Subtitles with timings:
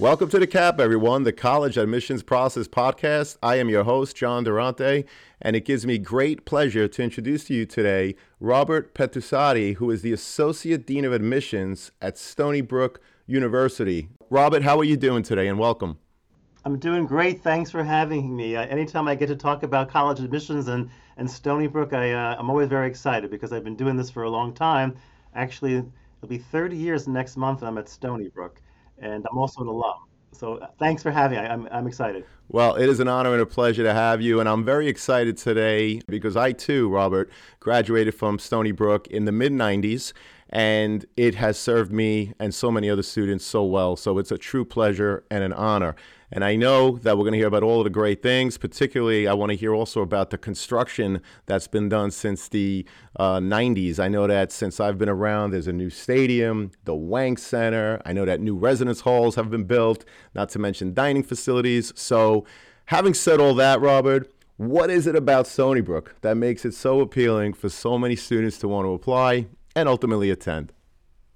[0.00, 3.36] Welcome to the CAP, everyone, the College Admissions Process Podcast.
[3.42, 5.04] I am your host, John Durante,
[5.42, 10.00] and it gives me great pleasure to introduce to you today Robert Pertusati, who is
[10.00, 14.08] the Associate Dean of Admissions at Stony Brook University.
[14.30, 15.98] Robert, how are you doing today, and welcome?
[16.64, 17.42] I'm doing great.
[17.42, 18.54] Thanks for having me.
[18.54, 22.36] Uh, anytime I get to talk about college admissions and, and Stony Brook, I, uh,
[22.38, 24.94] I'm always very excited because I've been doing this for a long time.
[25.34, 28.60] Actually, it'll be 30 years next month, and I'm at Stony Brook,
[28.98, 29.94] and I'm also an alum.
[30.32, 31.46] So uh, thanks for having me.
[31.46, 32.24] I'm, I'm excited.
[32.48, 34.38] Well, it is an honor and a pleasure to have you.
[34.38, 39.32] And I'm very excited today because I, too, Robert, graduated from Stony Brook in the
[39.32, 40.12] mid 90s
[40.50, 43.96] and it has served me and so many other students so well.
[43.96, 45.94] So it's a true pleasure and an honor.
[46.32, 48.56] And I know that we're going to hear about all of the great things.
[48.56, 52.86] Particularly, I want to hear also about the construction that's been done since the
[53.16, 53.98] uh, 90s.
[53.98, 58.00] I know that since I've been around, there's a new stadium, the Wang Center.
[58.04, 60.04] I know that new residence halls have been built,
[60.34, 61.92] not to mention dining facilities.
[61.96, 62.46] So,
[62.86, 67.00] having said all that, Robert, what is it about Stony Brook that makes it so
[67.00, 70.72] appealing for so many students to want to apply and ultimately attend?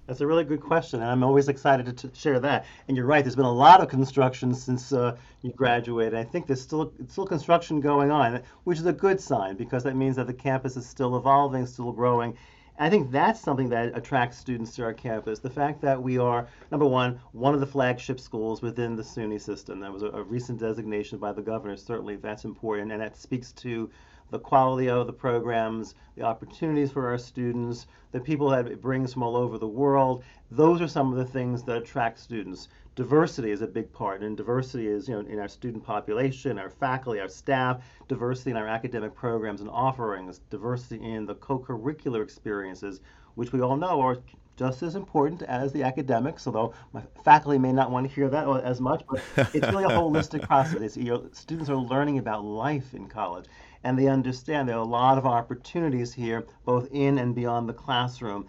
[0.06, 2.66] That's a really good question, and I'm always excited to share that.
[2.88, 6.15] And you're right, there's been a lot of construction since uh, you graduated.
[6.15, 9.97] I think there's still still construction going on, which is a good sign because that
[9.97, 12.37] means that the campus is still evolving, still growing.
[12.76, 15.38] And I think that's something that attracts students to our campus.
[15.38, 19.41] The fact that we are, number one, one of the flagship schools within the SUNY
[19.41, 19.81] system.
[19.81, 21.78] That was a, a recent designation by the governor.
[21.78, 23.88] Certainly, that's important, and that speaks to
[24.30, 29.12] the quality of the programs, the opportunities for our students, the people that it brings
[29.12, 30.24] from all over the world.
[30.50, 32.68] Those are some of the things that attract students.
[32.94, 36.70] Diversity is a big part, and diversity is you know in our student population, our
[36.70, 43.00] faculty, our staff, diversity in our academic programs and offerings, diversity in the co-curricular experiences,
[43.34, 44.18] which we all know are
[44.56, 48.46] just as important as the academics, although my faculty may not want to hear that
[48.62, 49.20] as much, but
[49.52, 50.80] it's really a holistic process.
[50.80, 53.46] It's, you know, students are learning about life in college
[53.84, 57.75] and they understand there are a lot of opportunities here, both in and beyond the
[57.75, 58.47] classroom,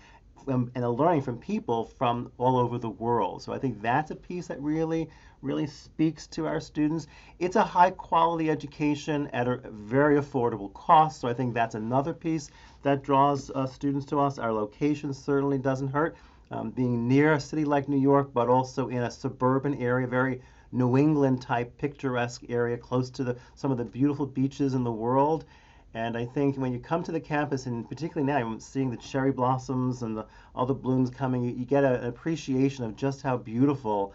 [0.47, 3.41] and learning from people from all over the world.
[3.41, 5.09] So I think that's a piece that really,
[5.41, 7.07] really speaks to our students.
[7.39, 11.19] It's a high quality education at a very affordable cost.
[11.19, 12.51] So I think that's another piece
[12.83, 14.37] that draws uh, students to us.
[14.37, 16.15] Our location certainly doesn't hurt.
[16.51, 20.41] Um, being near a city like New York, but also in a suburban area, very
[20.71, 24.91] New England type picturesque area close to the, some of the beautiful beaches in the
[24.91, 25.45] world.
[25.93, 28.97] And I think when you come to the campus, and particularly now, I'm seeing the
[28.97, 32.97] cherry blossoms and the, all the blooms coming, you, you get a, an appreciation of
[32.97, 34.13] just how beautiful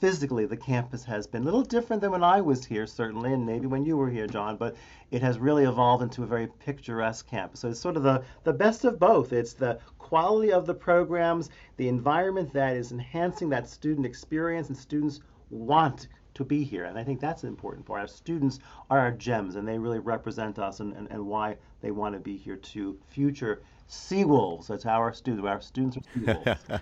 [0.00, 1.42] physically the campus has been.
[1.42, 4.26] A little different than when I was here, certainly, and maybe when you were here,
[4.26, 4.76] John, but
[5.10, 7.60] it has really evolved into a very picturesque campus.
[7.60, 9.32] So it's sort of the, the best of both.
[9.32, 14.76] It's the quality of the programs, the environment that is enhancing that student experience, and
[14.76, 15.20] students
[15.50, 16.84] want to be here.
[16.84, 18.00] And I think that's an important part.
[18.00, 18.58] Our students
[18.90, 22.20] are our gems, and they really represent us and, and, and why they want to
[22.20, 24.66] be here to future Seawolves.
[24.66, 26.80] That's how our students, our students are.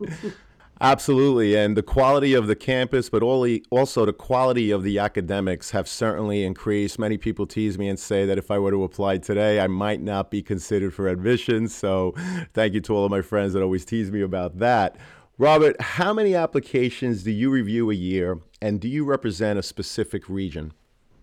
[0.78, 5.88] Absolutely, and the quality of the campus, but also the quality of the academics have
[5.88, 6.98] certainly increased.
[6.98, 10.02] Many people tease me and say that if I were to apply today, I might
[10.02, 11.68] not be considered for admission.
[11.68, 12.14] So,
[12.52, 14.98] thank you to all of my friends that always tease me about that.
[15.38, 20.30] Robert, how many applications do you review a year, and do you represent a specific
[20.30, 20.72] region?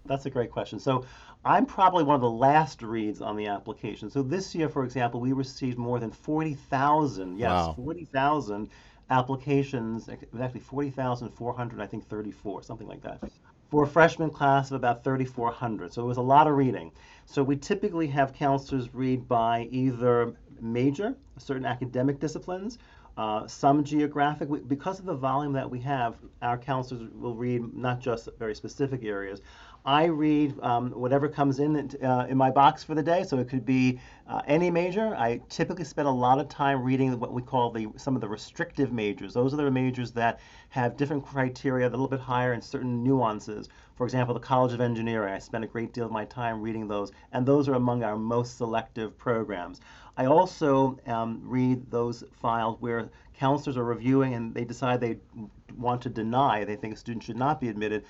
[0.06, 0.78] That's a great question.
[0.78, 1.04] So
[1.44, 4.12] I'm probably one of the last reads on the application.
[4.12, 7.74] So this year, for example, we received more than 40,000, yes, Wow.
[7.76, 8.70] 40,000
[9.10, 13.20] applications, it was actually 40,400, I think 34, something like that,
[13.72, 15.92] for a freshman class of about 3,400.
[15.92, 16.92] So it was a lot of reading.
[17.26, 22.78] So we typically have counselors read by either major, certain academic disciplines,
[23.18, 24.50] uh, some geographic.
[24.68, 29.04] Because of the volume that we have, our counselors will read not just very specific
[29.04, 29.42] areas.
[29.86, 33.50] I read um, whatever comes in uh, in my box for the day, so it
[33.50, 34.00] could be
[34.30, 35.14] uh, any major.
[35.16, 38.30] I typically spend a lot of time reading what we call the some of the
[38.30, 39.34] restrictive majors.
[39.34, 40.40] Those are the majors that
[40.70, 43.68] have different criteria, a little bit higher, and certain nuances.
[43.96, 45.34] For example, the College of Engineering.
[45.34, 48.16] I spend a great deal of my time reading those, and those are among our
[48.16, 49.82] most selective programs.
[50.16, 55.18] I also um, read those files where counselors are reviewing and they decide they
[55.78, 58.06] want to deny, they think a student should not be admitted.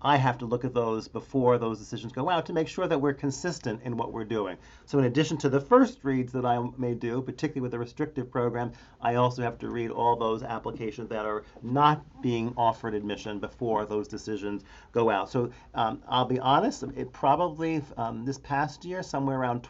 [0.00, 3.00] I have to look at those before those decisions go out to make sure that
[3.00, 4.56] we're consistent in what we're doing.
[4.86, 8.30] So in addition to the first reads that I may do, particularly with the restrictive
[8.30, 13.38] program, I also have to read all those applications that are not being offered admission
[13.38, 14.62] before those decisions
[14.92, 15.30] go out.
[15.30, 19.68] So um, I'll be honest, it probably um, this past year, somewhere around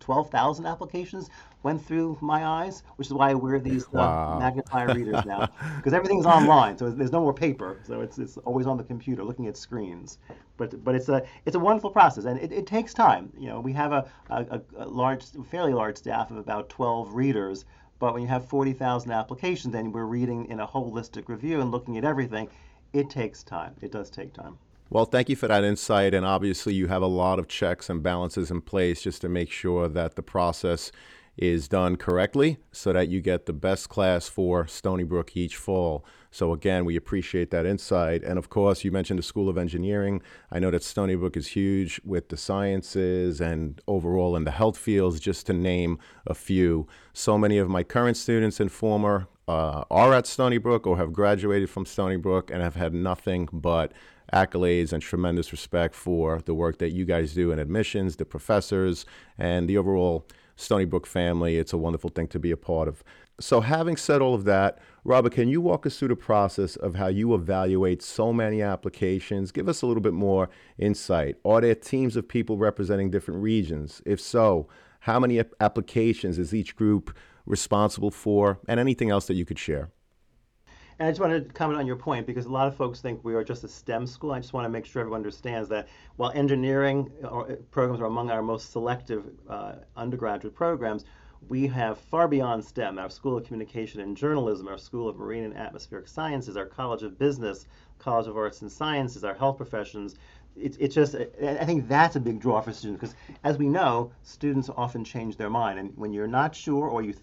[0.00, 1.30] 12,000 applications
[1.64, 4.38] went through my eyes, which is why I wear these uh, wow.
[4.38, 8.66] magnifier readers now, because everything's online, so there's no more paper, so it's, it's always
[8.66, 10.18] on the computer, looking at screens.
[10.56, 13.32] But but it's a it's a wonderful process, and it, it takes time.
[13.36, 17.64] You know, we have a, a, a large, fairly large staff of about 12 readers,
[17.98, 21.96] but when you have 40,000 applications and we're reading in a holistic review and looking
[21.96, 22.48] at everything,
[22.92, 23.74] it takes time.
[23.80, 24.58] It does take time.
[24.90, 26.14] Well, thank you for that insight.
[26.14, 29.50] And obviously, you have a lot of checks and balances in place just to make
[29.50, 30.92] sure that the process
[31.36, 36.04] is done correctly so that you get the best class for Stony Brook each fall.
[36.30, 38.22] So, again, we appreciate that insight.
[38.24, 40.20] And of course, you mentioned the School of Engineering.
[40.50, 44.76] I know that Stony Brook is huge with the sciences and overall in the health
[44.76, 46.86] fields, just to name a few.
[47.12, 51.12] So many of my current students and former uh, are at Stony Brook or have
[51.12, 53.92] graduated from Stony Brook and have had nothing but
[54.32, 59.04] accolades and tremendous respect for the work that you guys do in admissions, the professors,
[59.38, 61.56] and the overall Stony Brook family.
[61.56, 63.02] It's a wonderful thing to be a part of.
[63.40, 66.94] So, having said all of that, Robert, can you walk us through the process of
[66.94, 69.50] how you evaluate so many applications?
[69.50, 70.48] Give us a little bit more
[70.78, 71.36] insight.
[71.44, 74.00] Are there teams of people representing different regions?
[74.06, 74.68] If so,
[75.00, 77.14] how many applications is each group
[77.44, 79.90] responsible for, and anything else that you could share?
[80.98, 83.24] And I just wanted to comment on your point because a lot of folks think
[83.24, 84.30] we are just a STEM school.
[84.30, 88.30] I just want to make sure everyone understands that while engineering uh, programs are among
[88.30, 91.04] our most selective uh, undergraduate programs,
[91.48, 92.98] we have far beyond STEM.
[92.98, 97.02] Our School of Communication and Journalism, our School of Marine and Atmospheric Sciences, our College
[97.02, 97.66] of Business,
[97.98, 100.14] College of Arts and Sciences, our health professions.
[100.56, 104.12] It's, it's just, I think that's a big draw for students because, as we know,
[104.22, 105.80] students often change their mind.
[105.80, 107.14] And when you're not sure or you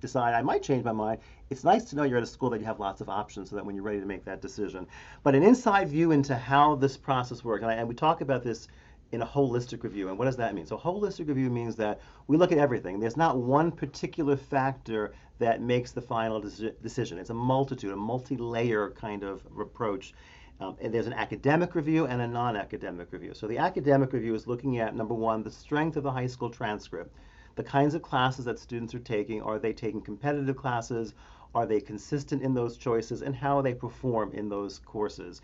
[0.00, 1.20] decide I might change my mind,
[1.50, 3.56] it's nice to know you're at a school that you have lots of options so
[3.56, 4.86] that when you're ready to make that decision.
[5.22, 8.42] But an inside view into how this process works, and, I, and we talk about
[8.42, 8.68] this
[9.12, 10.08] in a holistic review.
[10.08, 10.66] And what does that mean?
[10.66, 12.98] So, holistic review means that we look at everything.
[12.98, 17.18] There's not one particular factor that makes the final decision.
[17.18, 20.14] It's a multitude, a multi layer kind of approach.
[20.60, 23.34] Um, and there's an academic review and a non academic review.
[23.34, 26.50] So, the academic review is looking at number one, the strength of the high school
[26.50, 27.14] transcript
[27.54, 29.42] the kinds of classes that students are taking.
[29.42, 31.14] Are they taking competitive classes?
[31.54, 33.22] Are they consistent in those choices?
[33.22, 35.40] And how they perform in those courses?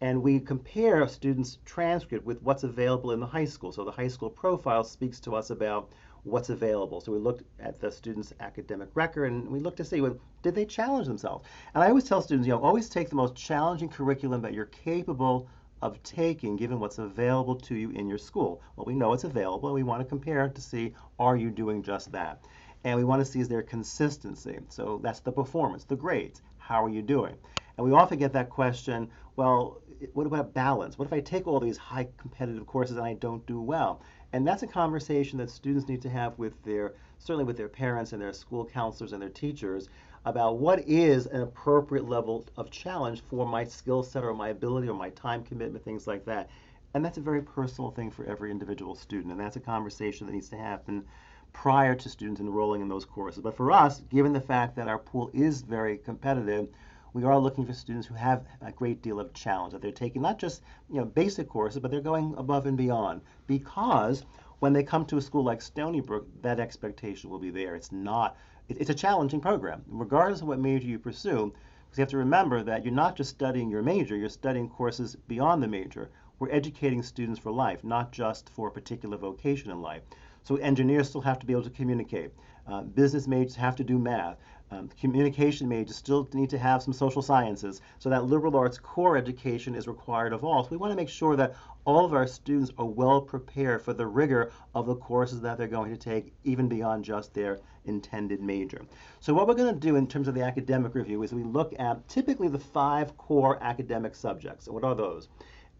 [0.00, 3.72] And we compare a students' transcript with what's available in the high school.
[3.72, 5.92] So the high school profile speaks to us about
[6.24, 7.00] what's available.
[7.00, 10.54] So we looked at the student's academic record and we looked to see well, did
[10.54, 11.46] they challenge themselves?
[11.74, 14.66] And I always tell students, you know, always take the most challenging curriculum that you're
[14.66, 15.48] capable
[15.84, 18.62] of taking given what's available to you in your school.
[18.74, 21.82] Well, we know it's available and we want to compare to see are you doing
[21.82, 22.42] just that?
[22.84, 24.58] And we want to see is there consistency.
[24.70, 26.40] So that's the performance, the grades.
[26.56, 27.36] How are you doing?
[27.76, 29.82] And we often get that question, well,
[30.14, 30.98] what about balance?
[30.98, 34.00] What if I take all these high competitive courses and I don't do well?
[34.32, 38.14] And that's a conversation that students need to have with their, certainly with their parents
[38.14, 39.90] and their school counselors and their teachers
[40.24, 44.88] about what is an appropriate level of challenge for my skill set or my ability
[44.88, 46.48] or my time commitment, things like that.
[46.94, 49.32] And that's a very personal thing for every individual student.
[49.32, 51.04] And that's a conversation that needs to happen
[51.52, 53.42] prior to students enrolling in those courses.
[53.42, 56.68] But for us, given the fact that our pool is very competitive,
[57.12, 60.22] we are looking for students who have a great deal of challenge, that they're taking
[60.22, 63.20] not just you know basic courses, but they're going above and beyond.
[63.46, 64.24] Because
[64.58, 67.76] when they come to a school like Stony Brook, that expectation will be there.
[67.76, 68.36] It's not
[68.68, 71.52] it's a challenging program, regardless of what major you pursue.
[71.84, 75.16] Because you have to remember that you're not just studying your major, you're studying courses
[75.28, 76.10] beyond the major.
[76.38, 80.02] we're educating students for life, not just for a particular vocation in life.
[80.42, 82.32] So engineers still have to be able to communicate.
[82.66, 84.36] Uh, business majors have to do math.
[84.74, 87.80] Um, communication majors still need to have some social sciences.
[88.00, 90.64] So that liberal arts core education is required of all.
[90.64, 91.54] So we want to make sure that
[91.84, 95.68] all of our students are well prepared for the rigor of the courses that they're
[95.68, 98.82] going to take, even beyond just their intended major.
[99.20, 101.72] So what we're going to do in terms of the academic review is we look
[101.78, 104.66] at typically the five core academic subjects.
[104.66, 105.28] And what are those?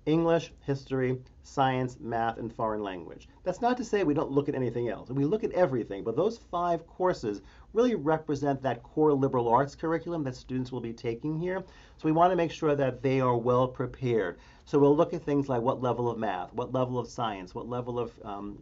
[0.06, 3.26] English, history, science, math, and foreign language.
[3.42, 5.08] That's not to say we don't look at anything else.
[5.10, 7.40] We look at everything, but those five courses
[7.75, 11.62] really represent that core liberal arts curriculum that students will be taking here.
[11.99, 14.38] So we want to make sure that they are well prepared.
[14.64, 17.69] So we'll look at things like what level of math, what level of science, what
[17.69, 18.59] level of um,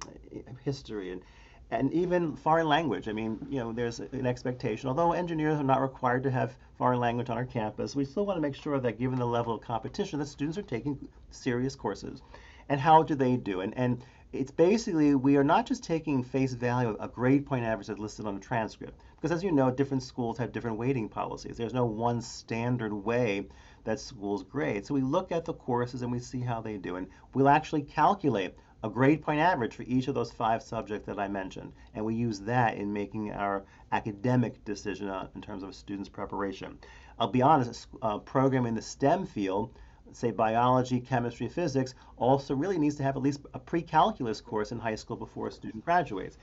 [0.65, 1.23] history, and
[1.71, 3.09] and even foreign language.
[3.09, 4.91] I mean, you know, there's an expectation.
[4.91, 8.37] Although engineers are not required to have foreign language on our campus, we still want
[8.37, 10.99] to make sure that given the level of competition, that students are taking
[11.31, 12.21] serious courses.
[12.69, 13.63] And how do they do?
[13.63, 17.87] And, and it's basically, we are not just taking face value a grade point average
[17.87, 19.01] that's listed on a transcript.
[19.17, 21.57] Because as you know, different schools have different weighting policies.
[21.57, 23.47] There's no one standard way
[23.85, 24.87] that schools grade.
[24.87, 26.97] So we look at the courses and we see how they do.
[26.97, 31.19] And we'll actually calculate a grade point average for each of those five subjects that
[31.19, 31.73] I mentioned.
[31.95, 36.09] And we use that in making our academic decision uh, in terms of a student's
[36.09, 36.79] preparation.
[37.19, 39.77] I'll be honest, a program in the STEM field,
[40.13, 44.79] say biology, chemistry, physics, also really needs to have at least a pre-calculus course in
[44.79, 46.39] high school before a student graduates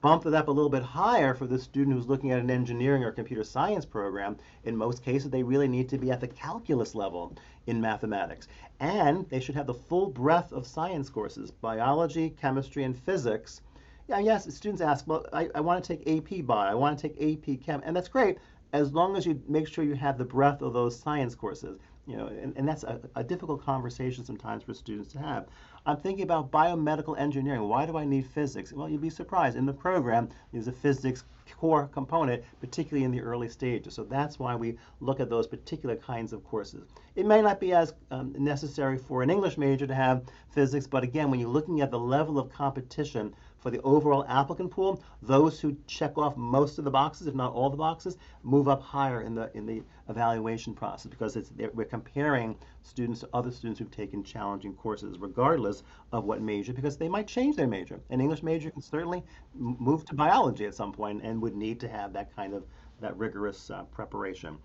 [0.00, 3.04] bump that up a little bit higher for the student who's looking at an engineering
[3.04, 6.94] or computer science program, in most cases they really need to be at the calculus
[6.94, 7.36] level
[7.66, 8.48] in mathematics.
[8.78, 13.60] And they should have the full breadth of science courses, biology, chemistry, and physics.
[14.08, 17.08] Yeah, yes, students ask, well, I, I want to take AP Bio, I want to
[17.08, 18.38] take AP Chem, and that's great
[18.72, 21.78] as long as you make sure you have the breadth of those science courses.
[22.06, 25.46] You know, and, and that's a, a difficult conversation sometimes for students to have.
[25.86, 27.68] I'm thinking about biomedical engineering.
[27.68, 28.72] Why do I need physics?
[28.72, 29.56] Well, you'd be surprised.
[29.56, 31.24] In the program, there's a physics
[31.56, 33.94] core component, particularly in the early stages.
[33.94, 36.88] So that's why we look at those particular kinds of courses.
[37.16, 41.02] It may not be as um, necessary for an English major to have physics, but
[41.02, 45.60] again, when you're looking at the level of competition for the overall applicant pool, those
[45.60, 49.20] who check off most of the boxes, if not all the boxes, move up higher
[49.22, 53.90] in the in the evaluation process because it's we're comparing students to other students who've
[53.90, 58.00] taken challenging courses, regardless of what major, because they might change their major.
[58.10, 59.22] An English major can certainly
[59.54, 62.64] move to biology at some point and would need to have that kind of
[63.00, 64.58] that rigorous uh, preparation.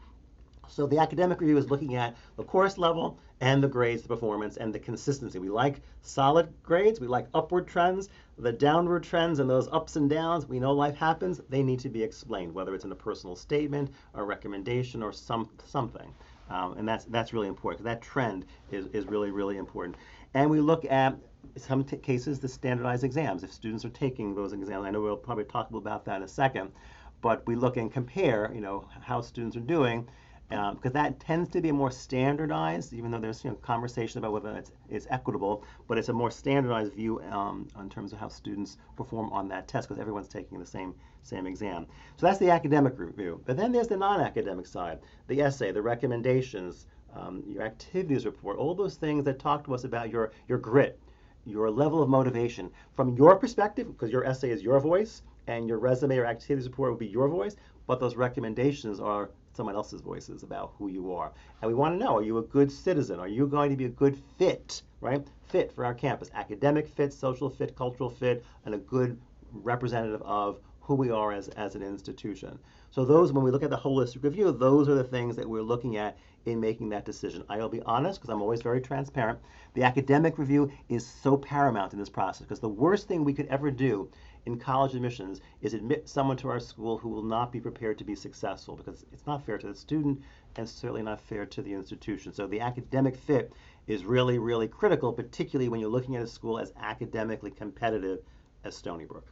[0.68, 4.58] So the academic review is looking at the course level and the grades, the performance,
[4.58, 5.38] and the consistency.
[5.38, 7.00] We like solid grades.
[7.00, 8.10] We like upward trends.
[8.38, 11.40] The downward trends and those ups and downs, we know life happens.
[11.48, 15.50] They need to be explained, whether it's in a personal statement, a recommendation, or some
[15.64, 16.14] something.
[16.50, 17.86] Um, and that's that's really important.
[17.86, 19.96] That trend is, is really really important.
[20.34, 21.16] And we look at
[21.56, 23.44] some cases the standardized exams.
[23.44, 26.28] If students are taking those exams, I know we'll probably talk about that in a
[26.28, 26.72] second.
[27.22, 30.10] But we look and compare, you know, how students are doing
[30.50, 34.32] because um, that tends to be more standardized, even though there's you know, conversation about
[34.32, 38.28] whether it's, it's equitable, but it's a more standardized view um, in terms of how
[38.28, 41.88] students perform on that test because everyone's taking the same, same exam.
[42.18, 43.42] So that's the academic review.
[43.46, 46.86] But then there's the non-academic side, the essay, the recommendations,
[47.16, 51.00] um, your activities report, all those things that talk to us about your, your grit,
[51.46, 52.70] your level of motivation.
[52.96, 56.92] From your perspective, because your essay is your voice, and your resume or activities report
[56.92, 57.56] will be your voice,
[57.88, 61.32] but those recommendations are someone else's voices about who you are.
[61.62, 63.20] And we want to know, are you a good citizen?
[63.20, 65.26] Are you going to be a good fit, right?
[65.48, 69.18] Fit for our campus, academic fit, social fit, cultural fit, and a good
[69.52, 72.60] representative of who we are as, as an institution.
[72.92, 75.62] So those, when we look at the holistic review, those are the things that we're
[75.62, 77.44] looking at in making that decision.
[77.50, 79.40] I'll be honest, because I'm always very transparent.
[79.74, 83.48] The academic review is so paramount in this process, because the worst thing we could
[83.48, 84.10] ever do
[84.46, 88.04] in college admissions is admit someone to our school who will not be prepared to
[88.04, 90.22] be successful because it's not fair to the student
[90.56, 92.32] and certainly not fair to the institution.
[92.32, 93.52] So the academic fit
[93.88, 98.20] is really, really critical, particularly when you're looking at a school as academically competitive
[98.64, 99.28] as Stony Brook.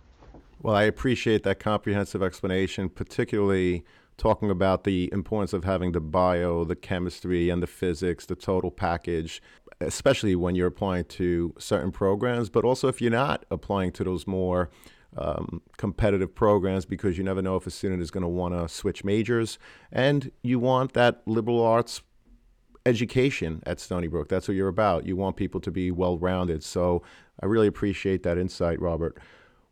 [0.61, 3.83] Well, I appreciate that comprehensive explanation, particularly
[4.17, 8.71] talking about the importance of having the bio, the chemistry, and the physics, the total
[8.71, 9.41] package,
[9.81, 14.27] especially when you're applying to certain programs, but also if you're not applying to those
[14.27, 14.69] more
[15.17, 18.67] um, competitive programs because you never know if a student is going to want to
[18.67, 19.59] switch majors.
[19.91, 22.01] And you want that liberal arts
[22.85, 24.27] education at Stony Brook.
[24.27, 25.05] That's what you're about.
[25.05, 26.63] You want people to be well rounded.
[26.63, 27.01] So
[27.41, 29.17] I really appreciate that insight, Robert.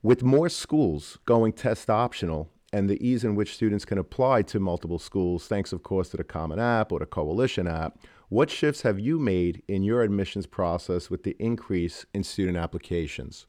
[0.02, 4.60] With more schools going test optional and the ease in which students can apply to
[4.60, 8.00] multiple schools, thanks, of course, to the Common App or the Coalition app,
[8.32, 13.46] What shifts have you made in your admissions process with the increase in student applications?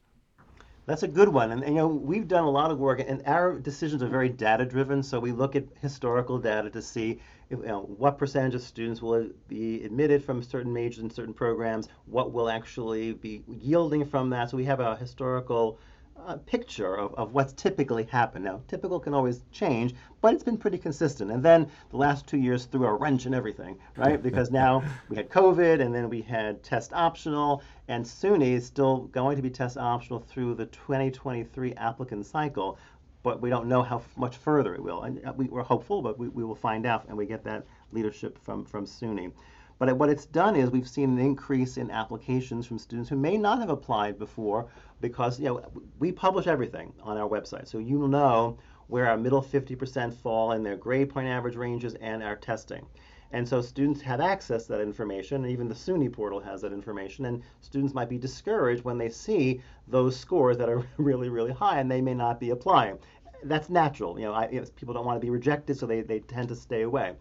[0.85, 1.51] That's a good one.
[1.51, 4.27] And, and, you know, we've done a lot of work, and our decisions are very
[4.27, 5.01] data driven.
[5.01, 9.01] So we look at historical data to see if, you know, what percentage of students
[9.01, 14.29] will be admitted from certain majors and certain programs, what will actually be yielding from
[14.31, 14.49] that.
[14.49, 15.79] So we have a historical
[16.25, 18.45] uh, picture of, of what's typically happened.
[18.45, 21.31] Now, typical can always change, but it's been pretty consistent.
[21.31, 24.21] And then the last two years threw a wrench in everything, right?
[24.33, 29.09] Because now we had COVID, and then we had test optional, and SUNY is still
[29.11, 32.77] going to be test optional through the 2023 applicant cycle.
[33.21, 35.03] But we don't know how much further it will.
[35.03, 37.65] And uh, we, are hopeful, but we, we will find out, and we get that
[37.91, 39.31] leadership from, from SUNY.
[39.79, 43.37] But what it's done is we've seen an increase in applications from students who may
[43.37, 44.67] not have applied before
[45.01, 45.61] because you know
[45.99, 47.67] we publish everything on our website.
[47.67, 52.21] So you know where our middle 50% fall in their grade point average ranges and
[52.21, 52.85] our testing.
[53.33, 56.71] And so students have access to that information, and even the SUNY portal has that
[56.71, 57.25] information.
[57.25, 61.79] And students might be discouraged when they see those scores that are really, really high,
[61.79, 62.99] and they may not be applying.
[63.43, 64.19] That's natural.
[64.19, 66.47] You know, I, you know people don't want to be rejected, so they, they tend
[66.49, 67.13] to stay away.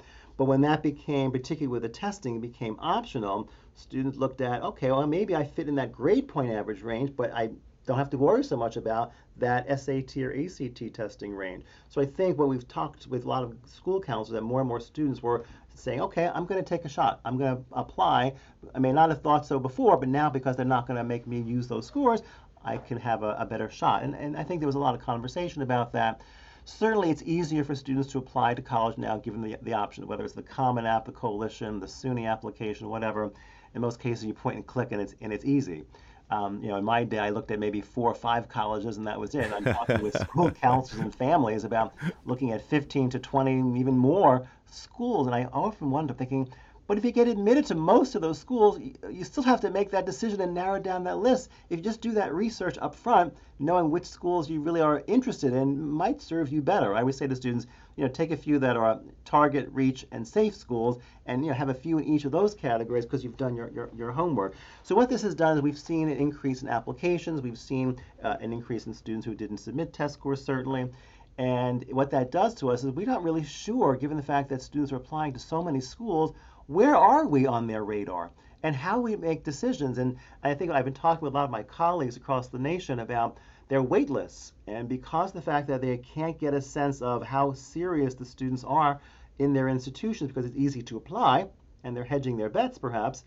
[0.43, 5.07] But when that became, particularly with the testing, became optional, students looked at, okay, well,
[5.07, 7.51] maybe I fit in that grade point average range, but I
[7.87, 11.63] don't have to worry so much about that SAT or ACT testing range.
[11.91, 14.69] So I think what we've talked with a lot of school counselors that more and
[14.69, 15.45] more students were
[15.77, 17.21] saying, okay, I'm going to take a shot.
[17.25, 18.33] I'm going to apply.
[18.75, 21.25] I may not have thought so before, but now because they're not going to make
[21.25, 22.21] me use those scores,
[22.65, 24.03] I can have a, a better shot.
[24.03, 26.21] And, and I think there was a lot of conversation about that.
[26.65, 30.25] Certainly, it's easier for students to apply to college now, given the, the option, whether
[30.25, 33.33] it's the Common App, the Coalition, the SUNY application, whatever.
[33.75, 35.85] In most cases, you point and click, and it's and it's easy.
[36.31, 39.07] Um, you know, in my day, I looked at maybe four or five colleges, and
[39.07, 39.53] that was it.
[39.53, 44.49] I'm talking with school counselors and families about looking at 15 to 20, even more
[44.67, 46.49] schools, and I often wonder, thinking,
[46.93, 48.79] but if you get admitted to most of those schools,
[49.11, 51.49] you still have to make that decision and narrow down that list.
[51.71, 55.55] If you just do that research up front, knowing which schools you really are interested
[55.55, 56.95] in might serve you better.
[56.95, 60.29] I always say to students, you know, take a few that are target, reach, and
[60.29, 63.39] safe schools, and you know, have a few in each of those categories because you've
[63.39, 64.55] done your, your, your, homework.
[64.83, 67.41] So what this has done is we've seen an increase in applications.
[67.41, 70.91] We've seen uh, an increase in students who didn't submit test scores, certainly.
[71.39, 74.61] And what that does to us is we're not really sure, given the fact that
[74.61, 76.35] students are applying to so many schools,
[76.67, 78.31] where are we on their radar
[78.63, 79.99] and how we make decisions.
[79.99, 83.01] And I think I've been talking with a lot of my colleagues across the nation
[83.01, 84.53] about their wait lists.
[84.67, 88.65] And because the fact that they can't get a sense of how serious the students
[88.65, 89.01] are
[89.39, 91.49] in their institutions because it's easy to apply
[91.83, 93.25] and they're hedging their bets perhaps,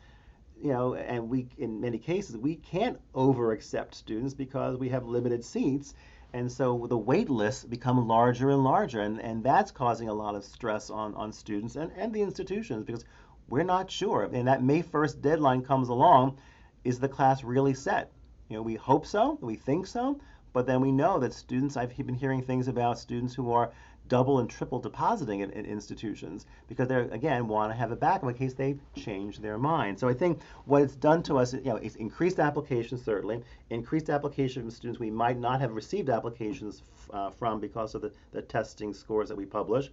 [0.61, 5.05] you know, and we in many cases we can't over accept students because we have
[5.05, 5.93] limited seats.
[6.31, 10.35] And so the wait lists become larger and larger, and, and that's causing a lot
[10.35, 13.05] of stress on, on students and, and the institutions because
[13.47, 14.23] we're not sure.
[14.23, 16.37] And that May 1st deadline comes along.
[16.83, 18.11] Is the class really set?
[18.49, 20.19] You know, we hope so, we think so,
[20.53, 23.71] but then we know that students, I've been hearing things about students who are
[24.07, 28.29] double and triple depositing in, in institutions because they're again want to have a backup
[28.29, 29.99] in case they change their mind.
[29.99, 34.09] So I think what it's done to us, you know, it's increased applications certainly, increased
[34.09, 38.41] application from students we might not have received applications uh, from because of the, the
[38.41, 39.89] testing scores that we publish.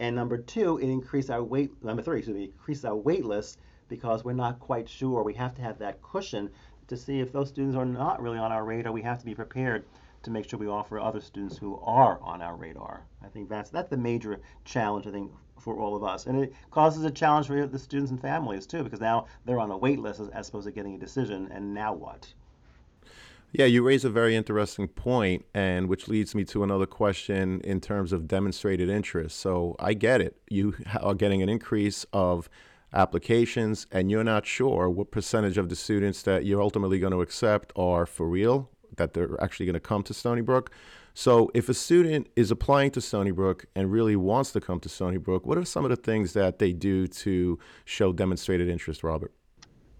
[0.00, 1.70] And number two, it increased our wait.
[1.82, 5.22] Number three, excuse me, increased our wait list because we're not quite sure.
[5.22, 6.50] We have to have that cushion
[6.88, 8.92] to see if those students are not really on our radar.
[8.92, 9.84] We have to be prepared
[10.22, 13.04] to make sure we offer other students who are on our radar.
[13.22, 15.06] I think that's that's the major challenge.
[15.06, 18.20] I think for all of us, and it causes a challenge for the students and
[18.20, 20.98] families too, because now they're on a wait list as, as opposed to getting a
[20.98, 21.48] decision.
[21.52, 22.32] And now what?
[23.54, 27.82] Yeah, you raise a very interesting point, and which leads me to another question in
[27.82, 29.38] terms of demonstrated interest.
[29.38, 30.38] So I get it.
[30.48, 32.48] You are getting an increase of
[32.94, 37.20] applications, and you're not sure what percentage of the students that you're ultimately going to
[37.20, 40.70] accept are for real, that they're actually going to come to Stony Brook.
[41.12, 44.88] So if a student is applying to Stony Brook and really wants to come to
[44.88, 49.02] Stony Brook, what are some of the things that they do to show demonstrated interest,
[49.02, 49.34] Robert?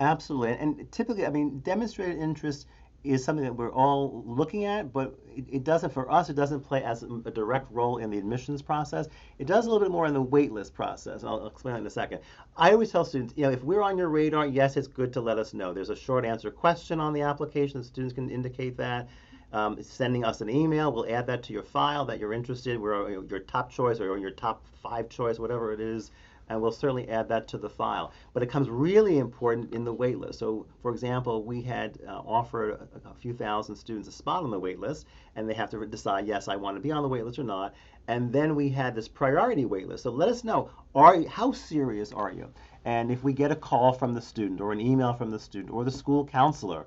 [0.01, 0.53] Absolutely.
[0.53, 2.67] And typically, I mean, demonstrated interest
[3.05, 6.61] is something that we're all looking at, but it, it, doesn't, for us, it doesn't
[6.61, 9.09] play as a direct role in the admissions process.
[9.39, 11.25] It does a little bit more in the waitlist process.
[11.25, 12.21] I'll, I'll explain that in a second.
[12.57, 15.21] I always tell students, you know, if we're on your radar, yes, it's good to
[15.21, 15.73] let us know.
[15.73, 17.81] There's a short answer question on the application.
[17.81, 19.09] the Students can indicate that.
[19.53, 22.81] Um, sending us an email, we'll add that to your file that you're interested.
[22.81, 26.11] We're your top choice or your top five choice, whatever it is.
[26.49, 28.13] And we'll certainly add that to the file.
[28.33, 30.39] But it comes really important in the wait list.
[30.39, 34.51] So, for example, we had uh, offered a, a, few thousand students a spot on
[34.51, 37.09] the wait list, and they have to decide, yes, I want to be on the
[37.09, 37.75] wait list or not.
[38.09, 40.03] And then we had this priority wait list.
[40.03, 42.49] So let us know, are how serious are you?
[42.85, 45.73] And if we get a call from the student or an email from the student
[45.73, 46.87] or the school counselor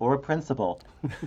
[0.00, 0.80] or a principal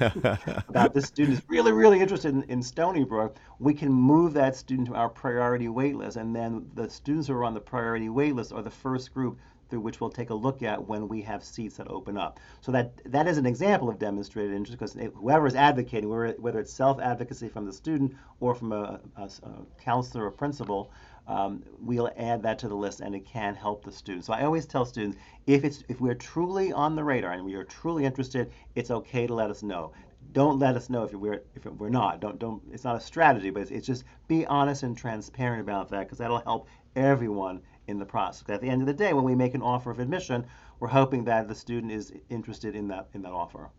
[0.68, 4.56] about this student is really, really interested in, in Stony Brook, we can move that
[4.56, 6.18] student to our priority wait list.
[6.18, 9.40] And then the students who are on the priority wait list are the first group
[9.70, 12.40] through which we'll take a look at when we have seats that open up.
[12.62, 16.74] So that that is an example of demonstrated interest because whoever is advocating, whether it's
[16.74, 20.92] self-advocacy from the student or from a, a, a counselor or principal,
[21.28, 24.26] um, we'll add that to the list and it can help the student.
[24.26, 27.56] So I always tell students if it's if we're truly on the radar and we
[27.56, 29.94] are truly interested, it's okay to let us know.
[30.32, 32.20] Don't let us know if we're if we're not.
[32.20, 32.62] Don't don't.
[32.72, 36.18] It's not a strategy, but it's, it's just be honest and transparent about that because
[36.18, 38.50] that'll help everyone in the process.
[38.50, 40.46] At the end of the day, when we make an offer of admission,
[40.80, 43.70] we're hoping that the student is interested in that in that offer.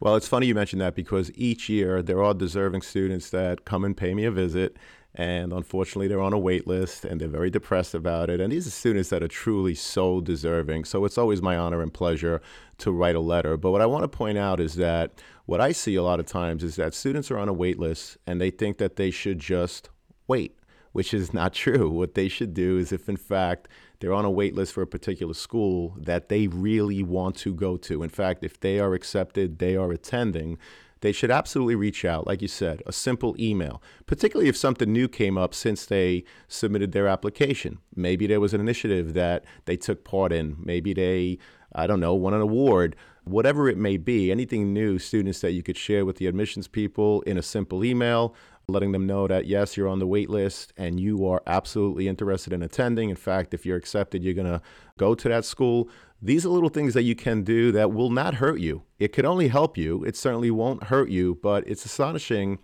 [0.00, 3.84] Well, it's funny you mentioned that because each year there are deserving students that come
[3.84, 4.78] and pay me a visit,
[5.14, 8.40] and unfortunately they're on a wait list and they're very depressed about it.
[8.40, 10.86] And these are students that are truly so deserving.
[10.86, 12.40] So it's always my honor and pleasure
[12.78, 13.56] to write a letter.
[13.56, 16.26] But what I want to point out is that what I see a lot of
[16.26, 19.38] times is that students are on a wait list and they think that they should
[19.38, 19.90] just
[20.28, 20.56] wait
[20.92, 21.90] which is not true.
[22.00, 24.86] What they should do is, if in fact they're on a wait list for a
[24.86, 29.58] particular school that they really want to go to, in fact, if they are accepted,
[29.58, 30.58] they are attending,
[31.00, 35.08] they should absolutely reach out, like you said, a simple email, particularly if something new
[35.08, 37.78] came up since they submitted their application.
[37.94, 40.56] Maybe there was an initiative that they took part in.
[40.58, 41.38] Maybe they,
[41.74, 42.96] I don't know, won an award.
[43.24, 47.22] Whatever it may be, anything new, students that you could share with the admissions people
[47.22, 48.34] in a simple email,
[48.70, 52.52] letting them know that yes, you're on the wait list and you are absolutely interested
[52.52, 53.10] in attending.
[53.10, 54.62] In fact, if you're accepted, you're going to
[54.98, 55.88] go to that school.
[56.22, 58.82] These are little things that you can do that will not hurt you.
[58.98, 60.04] It could only help you.
[60.04, 62.58] It certainly won't hurt you, but it's astonishing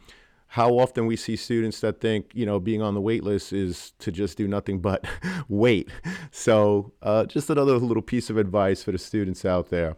[0.48, 3.92] how often we see students that think, you know, being on the wait list is
[3.98, 5.04] to just do nothing but
[5.48, 5.88] wait.
[6.30, 9.96] So, uh, just another little piece of advice for the students out there.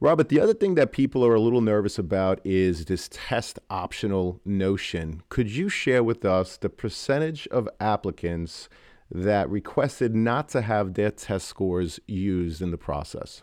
[0.00, 4.40] Robert, the other thing that people are a little nervous about is this test optional
[4.44, 5.24] notion.
[5.28, 8.68] Could you share with us the percentage of applicants
[9.10, 13.42] that requested not to have their test scores used in the process?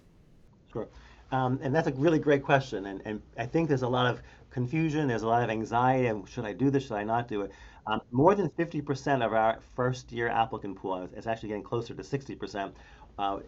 [0.72, 0.88] Sure.
[1.34, 2.86] Um, and that's a really great question.
[2.86, 6.10] And, and I think there's a lot of confusion, there's a lot of anxiety.
[6.26, 6.84] Should I do this?
[6.84, 7.52] Should I not do it?
[7.88, 12.02] Um, more than 50% of our first year applicant pool, it's actually getting closer to
[12.02, 12.72] 60%,
[13.18, 13.40] uh,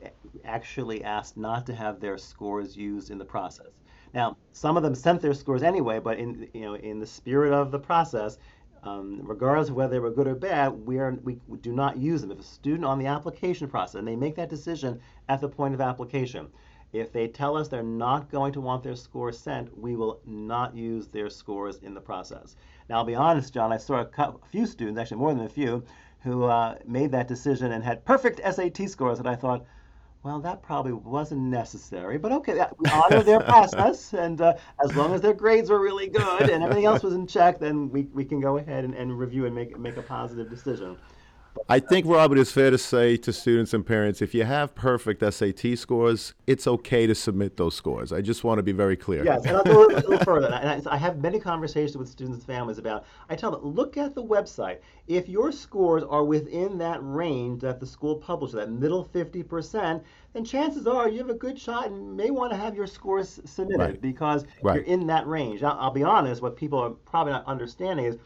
[0.45, 3.71] actually asked not to have their scores used in the process.
[4.13, 7.53] Now, some of them sent their scores anyway, but in you know in the spirit
[7.53, 8.38] of the process,
[8.84, 12.21] um, regardless of whether they were good or bad, we are we do not use
[12.21, 12.32] them.
[12.32, 15.73] If a student on the application process and they make that decision at the point
[15.73, 16.47] of application,
[16.93, 20.75] if they tell us they're not going to want their scores sent, we will not
[20.75, 22.56] use their scores in the process.
[22.89, 25.84] Now, I'll be honest, John, I saw a few students, actually more than a few,
[26.23, 29.19] who uh, made that decision and had perfect SAT scores.
[29.19, 29.65] And I thought,
[30.23, 35.13] well, that probably wasn't necessary, but okay, we honor their process, and uh, as long
[35.13, 38.25] as their grades were really good and everything else was in check, then we, we
[38.25, 40.97] can go ahead and, and review and make make a positive decision.
[41.70, 45.22] I think, Robert, it's fair to say to students and parents if you have perfect
[45.22, 48.13] SAT scores, it's okay to submit those scores.
[48.13, 49.24] I just want to be very clear.
[49.24, 50.48] Yes, and I'll go a little further.
[50.48, 54.15] And I have many conversations with students and families about, I tell them, look at
[54.15, 54.80] the website.
[55.08, 60.46] If your scores are within that range that the school publishes, that middle 50%, then
[60.46, 63.80] chances are you have a good shot and may want to have your scores submitted
[63.80, 64.02] right.
[64.02, 64.76] because right.
[64.76, 65.62] you're in that range.
[65.62, 68.17] Now, I'll be honest, what people are probably not understanding is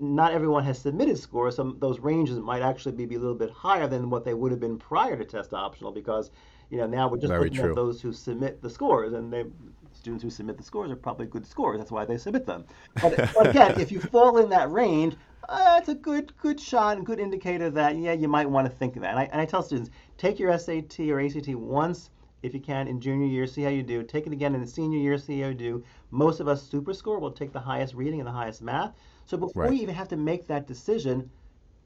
[0.00, 1.56] not everyone has submitted scores.
[1.56, 4.50] Some those ranges might actually be, be a little bit higher than what they would
[4.50, 6.30] have been prior to test optional because
[6.70, 7.70] you know now we're just Very looking true.
[7.70, 9.44] at those who submit the scores and they
[9.92, 11.78] students who submit the scores are probably good scores.
[11.78, 12.64] That's why they submit them.
[13.02, 15.16] But, but again, if you fall in that range,
[15.48, 18.74] uh, it's a good good shot and good indicator that yeah you might want to
[18.74, 19.10] think of that.
[19.10, 22.10] And I, and I tell students take your SAT or ACT once
[22.42, 24.02] if you can in junior year, see how you do.
[24.02, 25.84] Take it again in the senior year, see how you do.
[26.10, 28.94] Most of us super score will take the highest reading and the highest math.
[29.26, 29.72] So before right.
[29.72, 31.30] you even have to make that decision,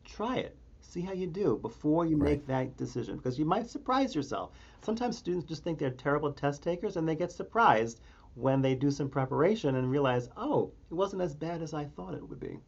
[0.05, 0.57] try it.
[0.81, 2.31] See how you do before you right.
[2.31, 4.51] make that decision because you might surprise yourself.
[4.83, 8.01] Sometimes students just think they're terrible test takers and they get surprised
[8.35, 12.15] when they do some preparation and realize, oh, it wasn't as bad as I thought
[12.15, 12.59] it would be.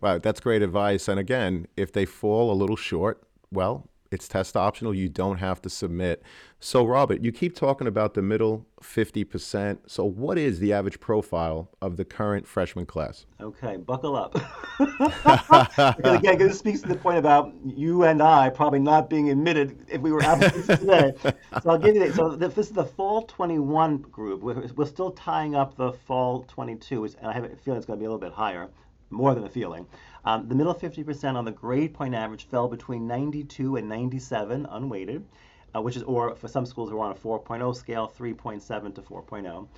[0.00, 1.08] Wow, that's great advice.
[1.08, 4.94] And again, if they fall a little short, well, It's test optional.
[4.94, 6.22] You don't have to submit.
[6.60, 9.78] So, Robert, you keep talking about the middle 50%.
[9.86, 13.24] So, what is the average profile of the current freshman class?
[13.40, 14.34] Okay, buckle up.
[16.04, 20.00] again, this speaks to the point about you and I probably not being admitted if
[20.02, 21.14] we were applicants today.
[21.24, 22.14] So I'll give you that.
[22.14, 24.42] So this is the fall 21 group.
[24.42, 27.86] We're, we're still tying up the fall 22, which, and I have a feeling it's
[27.86, 28.68] going to be a little bit higher,
[29.12, 29.86] more than a feeling.
[30.24, 35.24] Um, the middle 50% on the grade point average fell between 92 and 97 unweighted,
[35.74, 39.02] uh, which is, or for some schools who are on a 4.0 scale, 3.7 to
[39.02, 39.68] 4.0.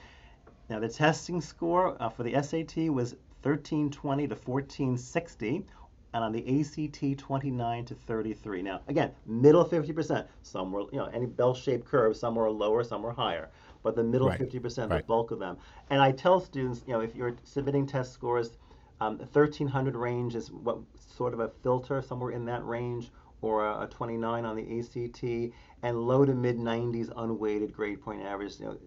[0.70, 5.66] Now the testing score uh, for the SAT was 1320 to 1460,
[6.14, 8.62] and on the ACT 29 to 33.
[8.62, 10.27] Now again, middle 50%.
[10.42, 13.51] Some were, you know, any bell-shaped curve, some were lower, some were higher
[13.85, 14.40] but the middle right.
[14.40, 14.97] 50%, right.
[14.97, 15.59] the bulk of them.
[15.90, 18.57] And I tell students, you know, if you're submitting test scores
[19.00, 20.78] um, 1300 range is what
[21.16, 23.11] sort of a filter, somewhere in that range,
[23.42, 25.52] or a, a 29 on the ACT,
[25.83, 28.78] and low to mid 90s unweighted grade point average, you know,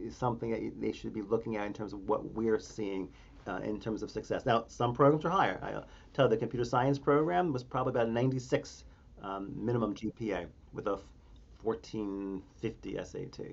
[0.00, 3.08] is something that they should be looking at in terms of what we're seeing
[3.46, 4.46] uh, in terms of success.
[4.46, 5.58] Now, some programs are higher.
[5.62, 8.84] I uh, tell the computer science program was probably about 96
[9.22, 10.98] um, minimum GPA with a
[11.62, 13.46] 1450 SAT.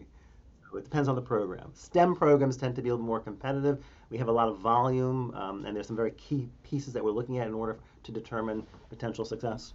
[0.75, 1.71] It depends on the program.
[1.73, 3.83] STEM programs tend to be a little more competitive.
[4.09, 7.11] We have a lot of volume, um, and there's some very key pieces that we're
[7.11, 9.73] looking at in order to determine potential success.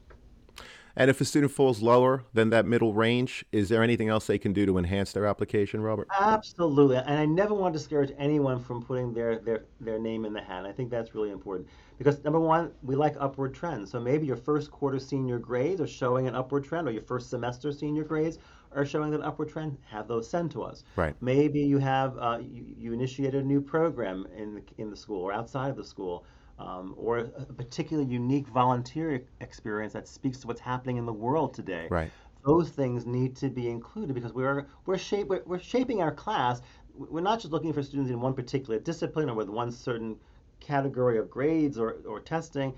[0.96, 4.38] And if a student falls lower than that middle range, is there anything else they
[4.38, 6.07] can do to enhance their application, Robert?
[6.20, 6.96] Absolutely.
[6.98, 10.40] And I never want to discourage anyone from putting their, their, their name in the
[10.40, 10.64] hat.
[10.64, 11.68] I think that's really important.
[11.98, 13.90] Because number one, we like upward trends.
[13.90, 17.28] So maybe your first quarter senior grades are showing an upward trend, or your first
[17.28, 18.38] semester senior grades
[18.75, 20.85] are showing an upward trend, have those sent to us.
[20.97, 21.15] Right.
[21.21, 25.23] Maybe you have uh, you, you initiated a new program in the, in the school
[25.23, 26.25] or outside of the school,
[26.59, 31.55] um, or a particularly unique volunteer experience that speaks to what's happening in the world
[31.55, 31.89] today.
[31.91, 32.11] Right.
[32.45, 36.61] Those things need to be included because we're we're, shape, we're, we're shaping our class.
[36.95, 40.17] We're not just looking for students in one particular discipline or with one certain
[40.61, 42.75] category of grades or, or testing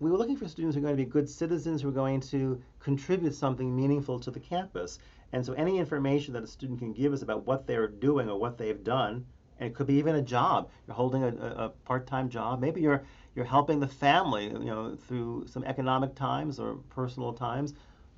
[0.00, 2.20] we were looking for students who are going to be good citizens who are going
[2.20, 4.98] to contribute something meaningful to the campus.
[5.32, 8.38] And so any information that a student can give us about what they're doing or
[8.38, 9.26] what they've done,
[9.58, 10.70] and it could be even a job.
[10.86, 12.60] You're holding a, a part-time job.
[12.60, 17.74] Maybe you're you're helping the family, you know, through some economic times or personal times.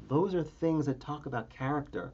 [0.09, 2.12] Those are things that talk about character.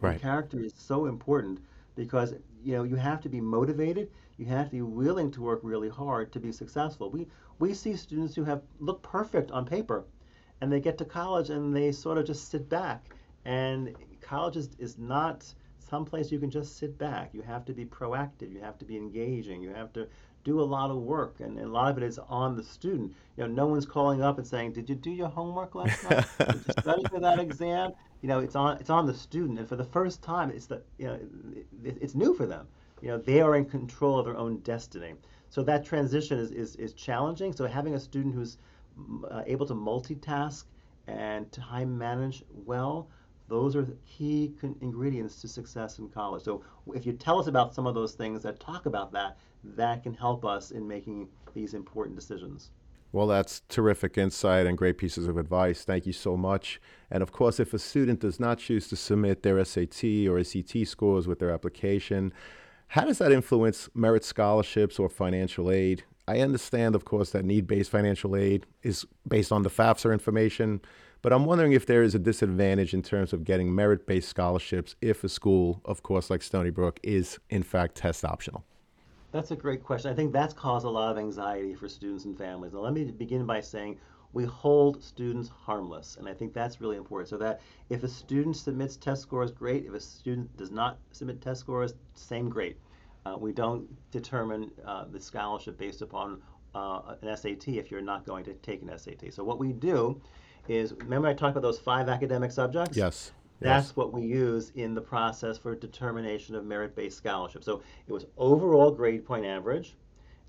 [0.00, 0.12] Right.
[0.12, 1.60] And character is so important
[1.94, 2.34] because
[2.64, 4.10] you know you have to be motivated.
[4.36, 7.10] You have to be willing to work really hard to be successful.
[7.10, 10.04] We we see students who have look perfect on paper,
[10.60, 13.94] and they get to college and they sort of just sit back and
[14.30, 15.44] college is, is not
[15.80, 17.30] someplace you can just sit back.
[17.34, 18.52] You have to be proactive.
[18.52, 19.60] You have to be engaging.
[19.60, 20.06] You have to
[20.44, 23.12] do a lot of work, and, and, a lot of it is on the student.
[23.36, 26.24] You know, no one's calling up and saying, "Did you do your homework last night?
[26.38, 27.90] Did you study for that exam?"
[28.22, 30.80] You know, it's on it's on the student, and for the first time, it's the
[30.96, 31.18] you know,
[31.84, 32.68] it, it's new for them.
[33.02, 35.14] You know, they are in control of their own destiny.
[35.48, 37.52] So that transition is is, is challenging.
[37.52, 38.58] So having a student who's
[39.28, 40.64] uh, able to multitask
[41.08, 43.08] and time manage well
[43.50, 46.44] those are key ingredients to success in college.
[46.44, 46.62] So
[46.94, 50.14] if you tell us about some of those things that talk about that, that can
[50.14, 52.70] help us in making these important decisions.
[53.12, 55.82] Well, that's terrific insight and great pieces of advice.
[55.82, 56.80] Thank you so much.
[57.10, 60.86] And of course, if a student does not choose to submit their SAT or ACT
[60.86, 62.32] scores with their application,
[62.86, 66.04] how does that influence merit scholarships or financial aid?
[66.28, 70.80] I understand, of course, that need based financial aid is based on the FAFSA information,
[71.22, 74.96] but I'm wondering if there is a disadvantage in terms of getting merit based scholarships
[75.00, 78.64] if a school, of course, like Stony Brook, is in fact test optional.
[79.32, 80.10] That's a great question.
[80.10, 82.72] I think that's caused a lot of anxiety for students and families.
[82.72, 83.98] Now, let me begin by saying
[84.32, 87.28] we hold students harmless, and I think that's really important.
[87.28, 89.86] So that if a student submits test scores, great.
[89.86, 92.76] If a student does not submit test scores, same great.
[93.26, 96.40] Uh, we don't determine uh, the scholarship based upon
[96.74, 99.32] uh, an SAT if you're not going to take an SAT.
[99.32, 100.20] So what we do
[100.70, 102.96] is remember I talked about those five academic subjects?
[102.96, 103.32] Yes.
[103.60, 103.96] That's yes.
[103.96, 107.62] what we use in the process for determination of merit-based scholarship.
[107.62, 109.96] So it was overall grade point average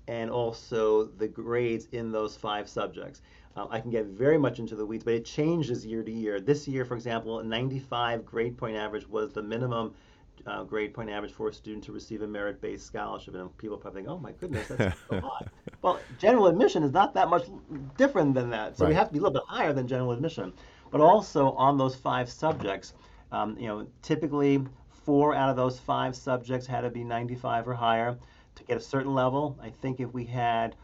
[0.08, 3.20] and also the grades in those five subjects.
[3.54, 6.40] Uh, I can get very much into the weeds, but it changes year to year.
[6.40, 9.92] This year, for example, 95 grade point average was the minimum
[10.46, 13.34] uh, grade point average for a student to receive a merit-based scholarship.
[13.34, 15.48] And people probably think, oh my goodness, that's a lot.
[15.82, 17.46] Well, general admission is not that much
[17.96, 18.76] different than that.
[18.76, 18.90] So right.
[18.90, 20.52] we have to be a little bit higher than general admission.
[20.90, 22.94] But also on those five subjects,
[23.30, 27.74] um, you know, typically four out of those five subjects had to be 95 or
[27.74, 28.16] higher
[28.54, 29.58] to get a certain level.
[29.62, 30.76] I think if we had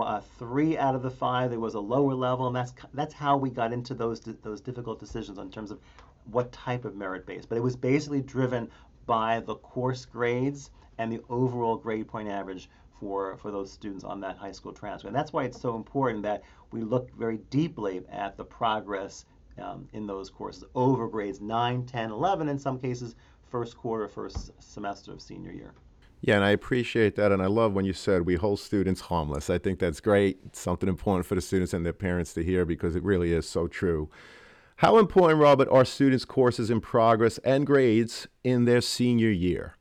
[0.00, 3.36] uh, three out of the five there was a lower level, and that's that's how
[3.36, 5.78] we got into those those difficult decisions in terms of
[6.24, 7.46] what type of merit base.
[7.46, 8.68] But it was basically driven
[9.10, 12.70] by the course grades and the overall grade point average
[13.00, 15.08] for, for those students on that high school transcript.
[15.08, 19.24] And that's why it's so important that we look very deeply at the progress
[19.60, 23.16] um, in those courses over grades 9, 10, 11, in some cases,
[23.50, 25.74] first quarter, first semester of senior year.
[26.20, 27.32] Yeah, and I appreciate that.
[27.32, 29.50] And I love when you said we hold students harmless.
[29.50, 30.38] I think that's great.
[30.46, 33.48] It's something important for the students and their parents to hear because it really is
[33.48, 34.08] so true.
[34.80, 39.74] How important, Robert, are students' courses in progress and grades in their senior year?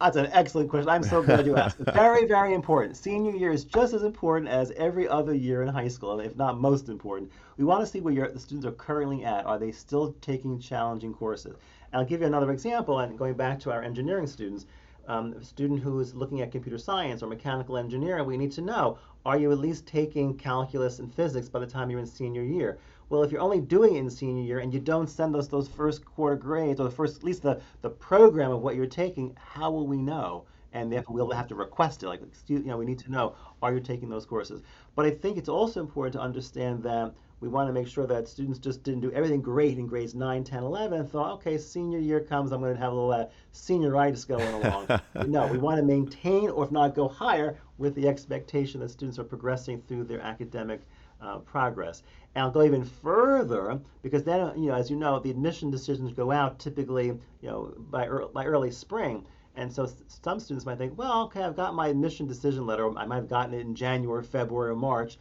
[0.00, 0.88] That's an excellent question.
[0.88, 1.76] I'm so glad you asked.
[1.92, 2.96] very, very important.
[2.96, 6.58] Senior year is just as important as every other year in high school, if not
[6.58, 7.30] most important.
[7.58, 9.44] We want to see where the students are currently at.
[9.44, 11.56] Are they still taking challenging courses?
[11.92, 14.64] And I'll give you another example, and going back to our engineering students,
[15.08, 18.62] um, a student who is looking at computer science or mechanical engineering, we need to
[18.62, 22.42] know, are you at least taking calculus and physics by the time you're in senior
[22.42, 22.78] year?
[23.08, 25.68] Well, if you're only doing it in senior year and you don't send us those
[25.68, 29.36] first quarter grades or the first, at least the, the program of what you're taking,
[29.36, 30.44] how will we know?
[30.72, 32.08] And therefore, we'll have to request it.
[32.08, 34.62] Like, excuse, you know, we need to know, are you taking those courses?
[34.96, 38.26] But I think it's also important to understand that we want to make sure that
[38.26, 41.98] students just didn't do everything great in grades 9, 10, 11 and thought, okay, senior
[41.98, 45.00] year comes, I'm going to have a little uh, senioritis going along.
[45.30, 49.18] no, we want to maintain or if not go higher with the expectation that students
[49.18, 50.80] are progressing through their academic
[51.20, 52.02] uh, progress.
[52.34, 56.12] And I'll go even further because then, you know, as you know, the admission decisions
[56.12, 59.24] go out typically, you know, by, er- by early spring.
[59.56, 62.90] And so some students might think, well, okay, I've got my admission decision letter.
[62.98, 65.18] I might have gotten it in January, February, or March.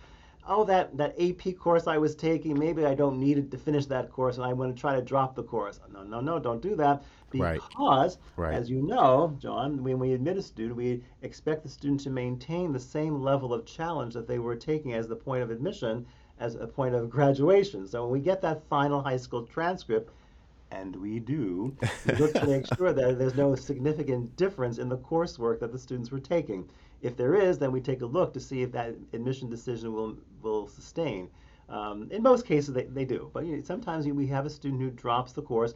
[0.47, 3.85] Oh, that, that AP course I was taking, maybe I don't need it to finish
[3.87, 5.79] that course and I want to try to drop the course.
[5.91, 7.03] No, no, no, don't do that.
[7.31, 8.51] Because, right.
[8.51, 8.53] Right.
[8.53, 12.71] as you know, John, when we admit a student, we expect the student to maintain
[12.71, 16.05] the same level of challenge that they were taking as the point of admission
[16.39, 17.87] as a point of graduation.
[17.87, 20.11] So when we get that final high school transcript,
[20.71, 24.97] and we do, we look to make sure that there's no significant difference in the
[24.97, 26.67] coursework that the students were taking.
[27.01, 30.17] If there is, then we take a look to see if that admission decision will
[30.41, 31.29] will sustain.
[31.67, 34.81] Um, in most cases, they, they do, but you know, sometimes we have a student
[34.81, 35.73] who drops the course.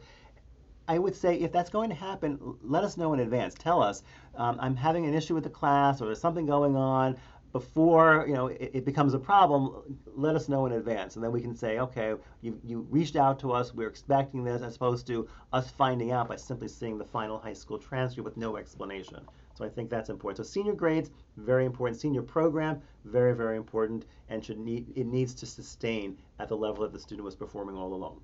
[0.86, 3.54] I would say if that's going to happen, let us know in advance.
[3.54, 4.02] Tell us,
[4.36, 7.16] um, I'm having an issue with the class, or there's something going on
[7.52, 11.32] before you know it, it, becomes a problem, let us know in advance, and then
[11.32, 15.06] we can say, okay, you, you reached out to us, we're expecting this, as opposed
[15.08, 19.18] to us finding out by simply seeing the final high school transcript with no explanation.
[19.60, 20.38] So I think that's important.
[20.38, 22.00] So senior grades, very important.
[22.00, 26.82] Senior program, very very important, and should need it needs to sustain at the level
[26.84, 28.22] that the student was performing all along.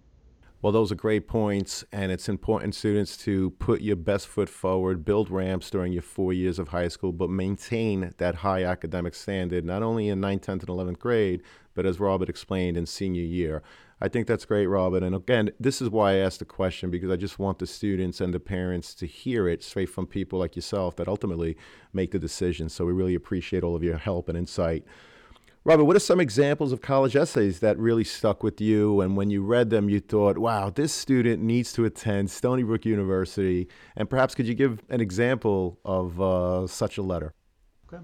[0.63, 5.05] Well, those are great points, and it's important, students, to put your best foot forward,
[5.05, 9.67] build ramps during your four years of high school, but maintain that high academic standard,
[9.67, 11.43] not only in 9th, 10th, and 11th grade,
[11.75, 13.63] but as Robert explained, in senior year.
[14.01, 15.03] I think that's great, Robert.
[15.03, 18.21] And again, this is why I asked the question because I just want the students
[18.21, 21.57] and the parents to hear it straight from people like yourself that ultimately
[21.93, 22.69] make the decision.
[22.69, 24.85] So we really appreciate all of your help and insight.
[25.67, 29.01] Robert, what are some examples of college essays that really stuck with you?
[29.01, 32.85] And when you read them, you thought, wow, this student needs to attend Stony Brook
[32.85, 33.67] University.
[33.97, 37.35] And perhaps could you give an example of uh, such a letter?
[37.93, 38.01] Okay.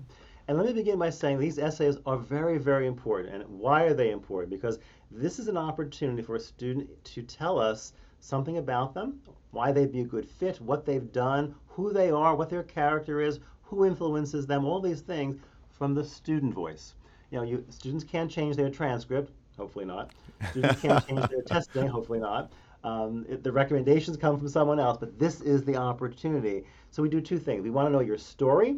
[0.48, 3.32] And let me begin by saying these essays are very, very important.
[3.32, 4.50] And why are they important?
[4.50, 4.80] Because
[5.12, 9.20] this is an opportunity for a student to tell us something about them,
[9.52, 13.20] why they'd be a good fit, what they've done, who they are, what their character
[13.20, 15.36] is, who influences them, all these things
[15.70, 16.96] from the student voice
[17.32, 20.10] you know, you, students can change their transcript, hopefully not.
[20.50, 22.52] Students can't change their testing, hopefully not.
[22.84, 26.64] Um, it, the recommendations come from someone else, but this is the opportunity.
[26.90, 27.62] So we do two things.
[27.62, 28.76] We want to know your story,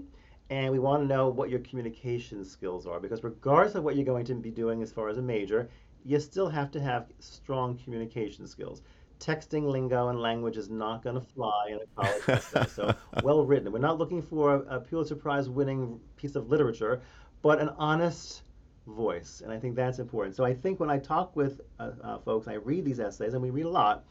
[0.50, 4.04] and we want to know what your communication skills are, because regardless of what you're
[4.04, 5.68] going to be doing as far as a major,
[6.04, 8.82] you still have to have strong communication skills.
[9.18, 12.66] Texting lingo and language is not going to fly in a college essay.
[12.66, 13.72] So well written.
[13.72, 17.00] We're not looking for a, a Pulitzer Prize winning piece of literature,
[17.44, 18.42] but an honest
[18.86, 19.42] voice.
[19.44, 20.34] And I think that's important.
[20.34, 23.42] So I think when I talk with uh, uh, folks, I read these essays, and
[23.42, 24.02] we read a lot,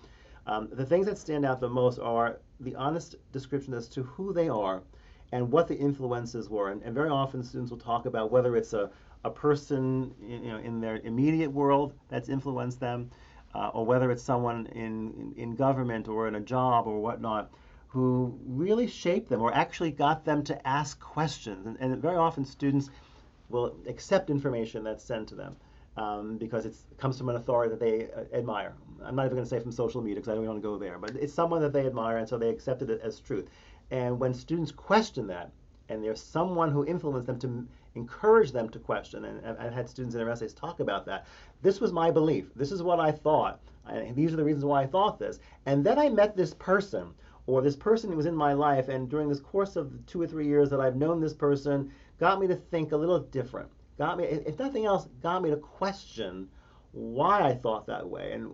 [0.46, 4.34] um, the things that stand out the most are the honest description as to who
[4.34, 4.84] they are
[5.32, 6.70] and what the influences were.
[6.70, 8.92] And, and very often students will talk about whether it's a,
[9.24, 13.10] a person you know, in their immediate world that's influenced them,
[13.56, 17.50] uh, or whether it's someone in, in, in government or in a job or whatnot
[17.88, 21.66] who really shaped them or actually got them to ask questions.
[21.68, 22.90] And, and very often students
[23.54, 25.56] will accept information that's sent to them
[25.96, 28.74] um, because it comes from an authority that they uh, admire.
[29.04, 30.78] I'm not even going to say from social media because I don't want to go
[30.78, 33.48] there, but it's someone that they admire and so they accepted it as truth.
[33.92, 35.52] And when students question that,
[35.90, 39.26] and there's someone who influenced them to encourage them to question.
[39.26, 41.28] And I've had students in their essays talk about that.
[41.62, 42.46] This was my belief.
[42.56, 43.60] This is what I thought.
[43.86, 45.40] And these are the reasons why I thought this.
[45.66, 47.14] And then I met this person,
[47.46, 50.28] or this person who was in my life, and during this course of two or
[50.28, 53.70] three years that I've known this person, got me to think a little different.
[53.98, 56.48] Got me, if nothing else, got me to question
[56.92, 58.52] why I thought that way and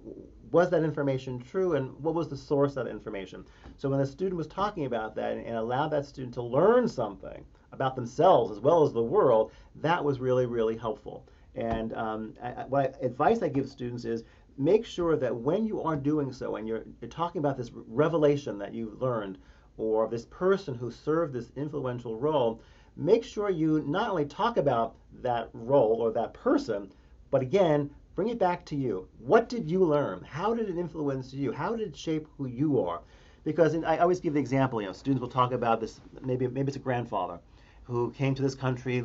[0.51, 3.45] was that information true and what was the source of that information.
[3.77, 6.87] So when the student was talking about that and, and allowed that student to learn
[6.87, 11.27] something about themselves as well as the world, that was really, really helpful.
[11.55, 14.23] And um, I, what I, advice I give students is
[14.57, 18.57] make sure that when you are doing so and you're, you're talking about this revelation
[18.57, 19.37] that you've learned
[19.77, 22.61] or this person who served this influential role,
[22.95, 26.91] make sure you not only talk about that role or that person,
[27.31, 29.07] but again, bring it back to you.
[29.19, 30.23] What did you learn?
[30.23, 31.51] How did it influence you?
[31.51, 33.01] How did it shape who you are?
[33.43, 36.67] Because I always give the example, you know, students will talk about this, maybe, maybe
[36.67, 37.39] it's a grandfather
[37.83, 39.03] who came to this country,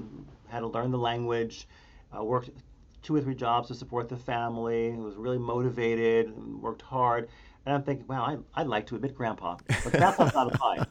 [0.49, 1.67] had to learn the language,
[2.17, 2.51] uh, worked
[3.03, 7.29] two or three jobs to support the family, was really motivated, worked hard.
[7.67, 10.85] And I'm thinking, wow, I, would like to admit grandpa, but that's not applying.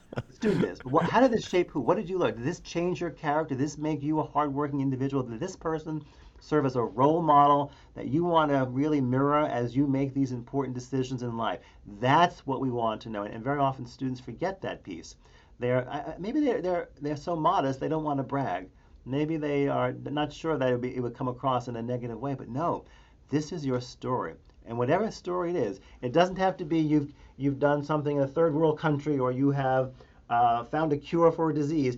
[0.43, 0.79] The student is.
[0.79, 1.79] But what, how did this shape who?
[1.79, 2.35] What did you learn?
[2.35, 3.55] Did this change your character?
[3.55, 5.23] Did this make you a hardworking individual?
[5.23, 6.03] Did this person
[6.41, 10.33] serve as a role model that you want to really mirror as you make these
[10.33, 11.61] important decisions in life.
[12.01, 13.23] That's what we want to know.
[13.23, 15.15] And very often students forget that piece.
[15.59, 18.67] They're maybe they're they're they're so modest they don't want to brag.
[19.05, 21.81] Maybe they are not sure that it would, be, it would come across in a
[21.81, 22.33] negative way.
[22.33, 22.83] But no,
[23.29, 24.33] this is your story.
[24.65, 28.23] And whatever story it is, it doesn't have to be you've you've done something in
[28.23, 29.93] a third world country or you have
[30.33, 31.97] uh, found a cure for a disease.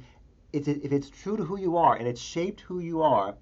[0.51, 3.35] It's, if it's true to who you are and it's shaped who you are,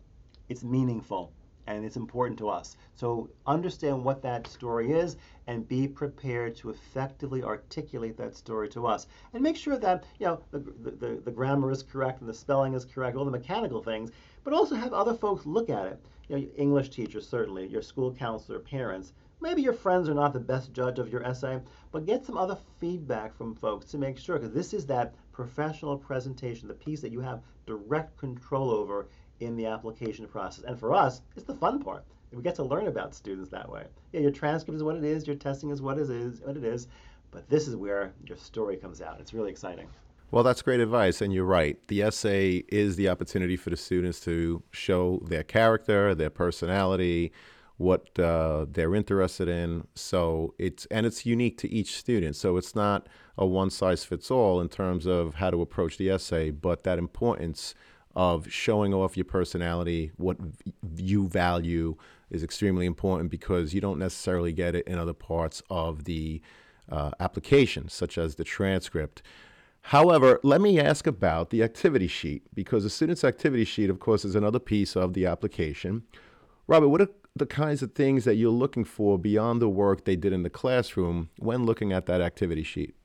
[0.49, 1.31] it's meaningful
[1.67, 2.75] and it's important to us.
[2.95, 5.17] So understand what that story is
[5.47, 9.07] and be prepared to effectively articulate that story to us.
[9.33, 12.73] And make sure that, you know, the, the, the grammar is correct and the spelling
[12.73, 14.11] is correct, all the mechanical things,
[14.43, 15.99] but also have other folks look at it.
[16.27, 19.13] You know, English teachers, certainly, your school counselor, parents.
[19.43, 21.59] Maybe your friends are not the best judge of your essay,
[21.91, 25.97] but get some other feedback from folks to make sure, because this is that professional
[25.97, 29.09] presentation, the piece that you have direct control over
[29.41, 30.63] in the application process.
[30.63, 32.05] And for us, it's the fun part.
[32.31, 33.83] We get to learn about students that way.
[34.13, 36.63] Yeah, your transcript is what it is, your testing is what it is, what it
[36.63, 36.87] is,
[37.29, 39.19] but this is where your story comes out.
[39.19, 39.89] It's really exciting.
[40.31, 41.77] Well, that's great advice, and you're right.
[41.89, 47.33] The essay is the opportunity for the students to show their character, their personality,
[47.83, 49.85] what uh, they're interested in.
[49.93, 52.35] So it's and it's unique to each student.
[52.35, 53.07] So it's not
[53.37, 56.97] a one size fits all in terms of how to approach the essay, but that
[56.97, 57.75] importance
[58.15, 60.37] of showing off your personality, what
[60.95, 61.95] you value
[62.29, 66.41] is extremely important because you don't necessarily get it in other parts of the
[66.89, 69.21] uh, application, such as the transcript.
[69.87, 74.23] However, let me ask about the activity sheet because the student's activity sheet, of course,
[74.23, 76.03] is another piece of the application.
[76.67, 77.01] Robert, what
[77.35, 80.49] the kinds of things that you're looking for beyond the work they did in the
[80.49, 82.95] classroom when looking at that activity sheet?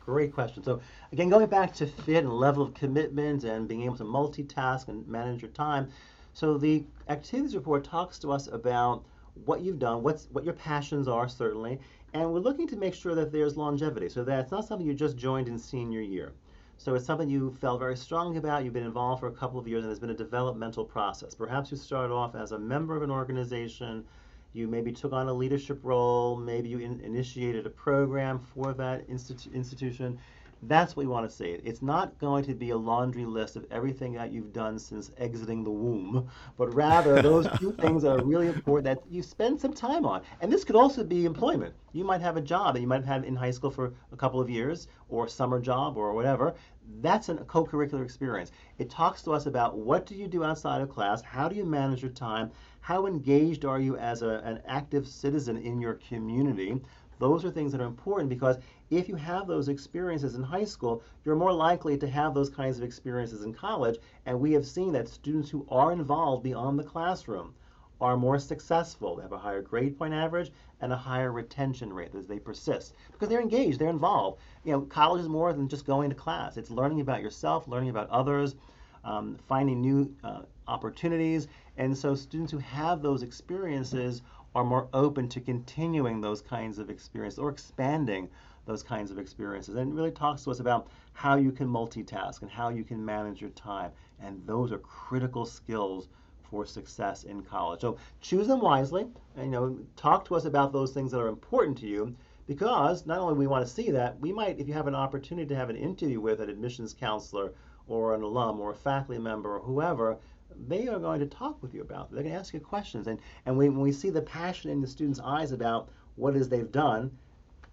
[0.00, 0.62] Great question.
[0.62, 0.80] So
[1.12, 5.06] again, going back to fit and level of commitment and being able to multitask and
[5.06, 5.88] manage your time.
[6.32, 9.04] So the activities report talks to us about
[9.44, 11.80] what you've done, what's what your passions are certainly,
[12.12, 14.08] and we're looking to make sure that there's longevity.
[14.08, 16.32] So that it's not something you just joined in senior year.
[16.76, 19.66] So it's something you felt very strongly about, you've been involved for a couple of
[19.66, 21.34] years, and there's been a developmental process.
[21.34, 24.04] Perhaps you started off as a member of an organization,
[24.52, 29.08] you maybe took on a leadership role, maybe you in, initiated a program for that
[29.08, 30.18] institu- institution.
[30.66, 31.60] That's what we want to see.
[31.62, 35.62] It's not going to be a laundry list of everything that you've done since exiting
[35.62, 39.74] the womb, but rather those few things that are really important that you spend some
[39.74, 40.22] time on.
[40.40, 41.74] And this could also be employment.
[41.92, 44.16] You might have a job that you might have had in high school for a
[44.16, 46.54] couple of years, or a summer job, or whatever.
[47.00, 48.50] That's a co-curricular experience.
[48.78, 51.64] It talks to us about what do you do outside of class, how do you
[51.64, 52.50] manage your time,
[52.80, 56.80] how engaged are you as a, an active citizen in your community?
[57.18, 58.58] Those are things that are important because
[58.90, 62.78] if you have those experiences in high school, you're more likely to have those kinds
[62.78, 63.98] of experiences in college.
[64.26, 67.54] And we have seen that students who are involved beyond the classroom
[68.00, 69.16] are more successful.
[69.16, 72.94] They have a higher grade point average and a higher retention rate as they persist
[73.12, 74.40] because they're engaged, they're involved.
[74.64, 76.56] You know, college is more than just going to class.
[76.56, 78.56] It's learning about yourself, learning about others,
[79.04, 81.48] um, finding new uh, opportunities.
[81.76, 84.22] And so students who have those experiences
[84.54, 88.28] are more open to continuing those kinds of experiences or expanding
[88.66, 89.76] those kinds of experiences.
[89.76, 93.04] And it really talks to us about how you can multitask and how you can
[93.04, 93.90] manage your time.
[94.20, 96.08] And those are critical skills
[96.42, 97.80] for success in college.
[97.80, 99.06] So choose them wisely.
[99.36, 102.14] And, you know, talk to us about those things that are important to you
[102.46, 105.48] because not only we want to see that, we might, if you have an opportunity
[105.48, 107.52] to have an interview with an admissions counselor
[107.88, 110.18] or an alum or a faculty member or whoever,
[110.66, 112.12] they are going to talk with you about.
[112.12, 113.06] They're going to ask you questions.
[113.06, 116.70] And, and when, we see the passion in the students' eyes about what is they've
[116.70, 117.10] done,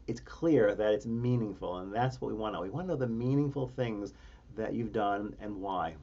[0.07, 1.79] it's clear that it's meaningful.
[1.79, 2.63] And that's what we want to know.
[2.63, 4.13] We want to know the meaningful things
[4.55, 5.95] that you've done and why.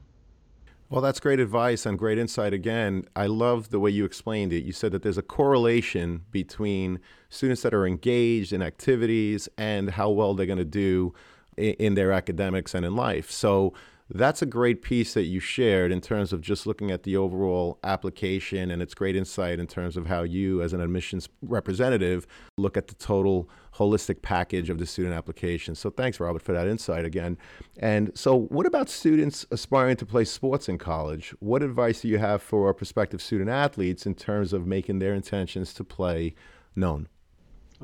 [0.89, 3.05] Well, that's great advice and great insight again.
[3.15, 4.63] I love the way you explained it.
[4.63, 6.99] You said that there's a correlation between
[7.29, 11.13] students that are engaged in activities and how well they're going to do
[11.57, 13.29] in their academics and in life.
[13.29, 13.73] So
[14.11, 17.77] that's a great piece that you shared in terms of just looking at the overall
[17.83, 22.25] application and it's great insight in terms of how you as an admissions representative
[22.57, 25.75] look at the total holistic package of the student application.
[25.75, 27.37] So thanks robert for that insight again.
[27.77, 31.35] And so what about students aspiring to play sports in college?
[31.39, 35.71] What advice do you have for prospective student athletes in terms of making their intentions
[35.75, 36.33] to play
[36.75, 37.07] known?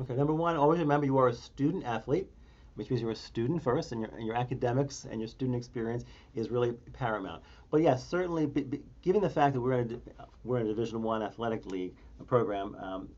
[0.00, 2.28] Okay number one always remember you are a student athlete
[2.76, 6.04] which means you're a student first, and your, and your academics and your student experience
[6.34, 7.42] is really paramount.
[7.70, 10.68] But yes, certainly, be, be, given the fact that we're in a, we're in a
[10.68, 11.94] Division One athletic league
[12.26, 13.08] program, um,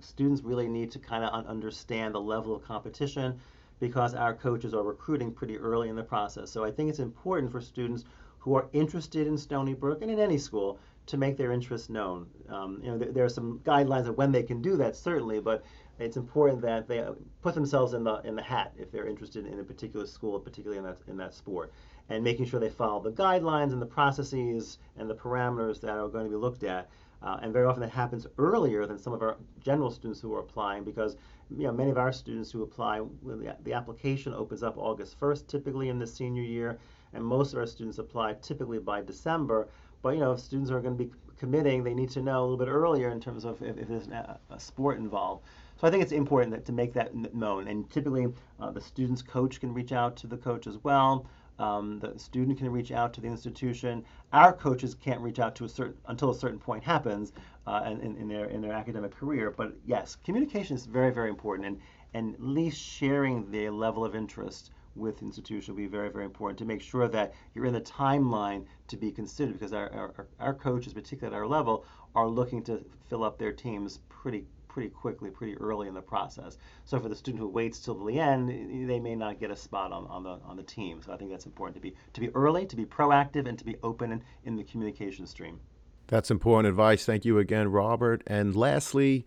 [0.00, 3.38] students really need to kind of understand the level of competition
[3.78, 6.50] because our coaches are recruiting pretty early in the process.
[6.50, 8.04] So I think it's important for students
[8.38, 12.26] who are interested in Stony Brook and in any school to make their interest known.
[12.48, 15.40] Um, you know, there, there, are some guidelines of when they can do that, certainly,
[15.40, 15.64] but
[16.00, 17.04] it's important that they
[17.42, 20.78] put themselves in the in the hat if they're interested in a particular school, particularly
[20.78, 21.72] in that in that sport,
[22.08, 26.08] and making sure they follow the guidelines and the processes and the parameters that are
[26.08, 26.88] going to be looked at.
[27.22, 30.40] Uh, and very often that happens earlier than some of our general students who are
[30.40, 31.18] applying because
[31.50, 35.46] you know many of our students who apply the, the application opens up August 1st
[35.46, 36.78] typically in the senior year
[37.12, 39.68] and most of our students apply typically by December
[40.00, 42.42] but you know if students are going to be committing they need to know a
[42.42, 45.44] little bit earlier in terms of if, if there's a, a sport involved
[45.80, 47.66] so I think it's important that, to make that known.
[47.66, 48.26] And typically,
[48.60, 51.26] uh, the student's coach can reach out to the coach as well.
[51.58, 54.04] Um, the student can reach out to the institution.
[54.34, 57.32] Our coaches can't reach out to a certain until a certain point happens
[57.66, 59.50] uh, in, in, their in their academic career.
[59.50, 61.80] But yes, communication is very very important, and
[62.12, 66.26] and at least sharing the level of interest with the institution will be very very
[66.26, 70.26] important to make sure that you're in the timeline to be considered because our our,
[70.40, 74.88] our coaches, particularly at our level, are looking to fill up their teams pretty pretty
[74.88, 76.56] quickly, pretty early in the process.
[76.84, 78.48] So for the student who waits till the end,
[78.88, 81.02] they may not get a spot on, on the on the team.
[81.04, 83.64] So I think that's important to be to be early, to be proactive, and to
[83.64, 85.60] be open in, in the communication stream.
[86.06, 87.04] That's important advice.
[87.04, 88.22] Thank you again, Robert.
[88.26, 89.24] And lastly,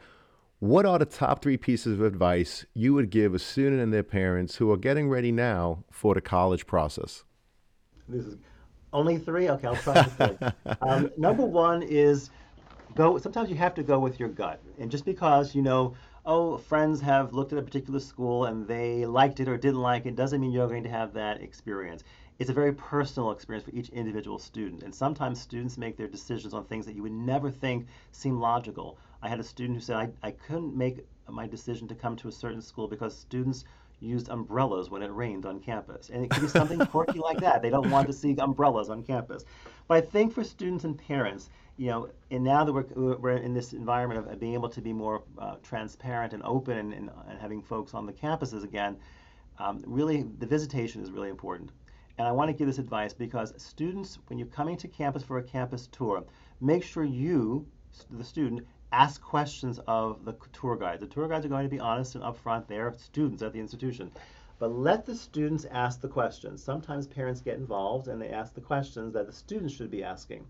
[0.59, 4.03] what are the top three pieces of advice you would give a student and their
[4.03, 7.23] parents who are getting ready now for the college process?
[8.07, 8.37] This is
[8.91, 9.49] only three.
[9.49, 10.39] Okay, I'll try to think.
[10.81, 12.29] um, number one is
[12.95, 14.61] go sometimes you have to go with your gut.
[14.79, 19.05] And just because you know oh friends have looked at a particular school and they
[19.05, 22.03] liked it or didn't like it doesn't mean you're going to have that experience.
[22.39, 24.83] It's a very personal experience for each individual student.
[24.83, 28.97] And sometimes students make their decisions on things that you would never think seem logical.
[29.21, 32.27] I had a student who said i, I couldn't make my decision to come to
[32.27, 33.63] a certain school because students
[34.03, 36.09] used umbrellas when it rained on campus.
[36.09, 37.61] And it could be something quirky like that.
[37.61, 39.45] They don't want to see umbrellas on campus.
[39.87, 43.53] But I think for students and parents, you know, and now that we're, we're in
[43.53, 47.39] this environment of being able to be more uh, transparent and open and, and, and,
[47.39, 48.95] having folks on the campuses again,
[49.57, 51.71] um, really the visitation is really important.
[52.17, 55.39] And I want to give this advice because students, when you're coming to campus for
[55.39, 56.23] a campus tour,
[56.61, 57.65] make sure you,
[58.11, 61.01] the student, ask questions of the tour guides.
[61.01, 62.67] The tour guides are going to be honest and upfront.
[62.67, 64.11] They're students at the institution.
[64.59, 66.63] But let the students ask the questions.
[66.63, 70.45] Sometimes parents get involved and they ask the questions that the students should be asking.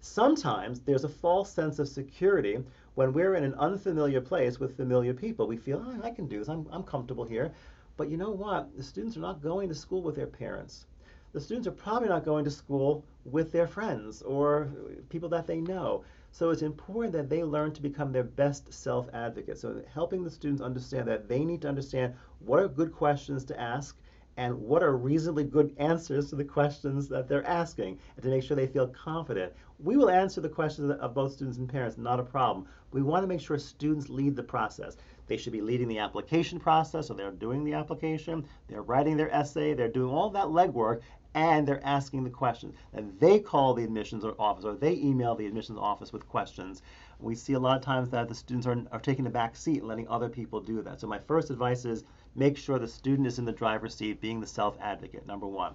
[0.00, 2.64] Sometimes there's a false sense of security
[2.94, 5.46] when we're in an unfamiliar place with familiar people.
[5.46, 7.52] We feel, oh, I can do this, I'm, I'm comfortable here.
[7.98, 8.74] But you know what?
[8.74, 10.86] The students are not going to school with their parents.
[11.32, 14.70] The students are probably not going to school with their friends or
[15.08, 16.04] people that they know.
[16.34, 19.58] So it's important that they learn to become their best self advocate.
[19.58, 23.60] So helping the students understand that they need to understand what are good questions to
[23.60, 23.98] ask
[24.38, 28.42] and what are reasonably good answers to the questions that they're asking and to make
[28.42, 29.52] sure they feel confident.
[29.78, 32.66] We will answer the questions of both students and parents, not a problem.
[32.92, 34.96] We want to make sure students lead the process.
[35.26, 39.32] They should be leading the application process, so they're doing the application, they're writing their
[39.34, 41.00] essay, they're doing all that legwork,
[41.34, 42.74] and they're asking the questions.
[42.92, 46.82] And they call the admissions office or they email the admissions office with questions.
[47.18, 49.84] We see a lot of times that the students are, are taking the back seat,
[49.84, 51.00] letting other people do that.
[51.00, 52.04] So my first advice is
[52.34, 55.74] make sure the student is in the driver's seat, being the self advocate, number one.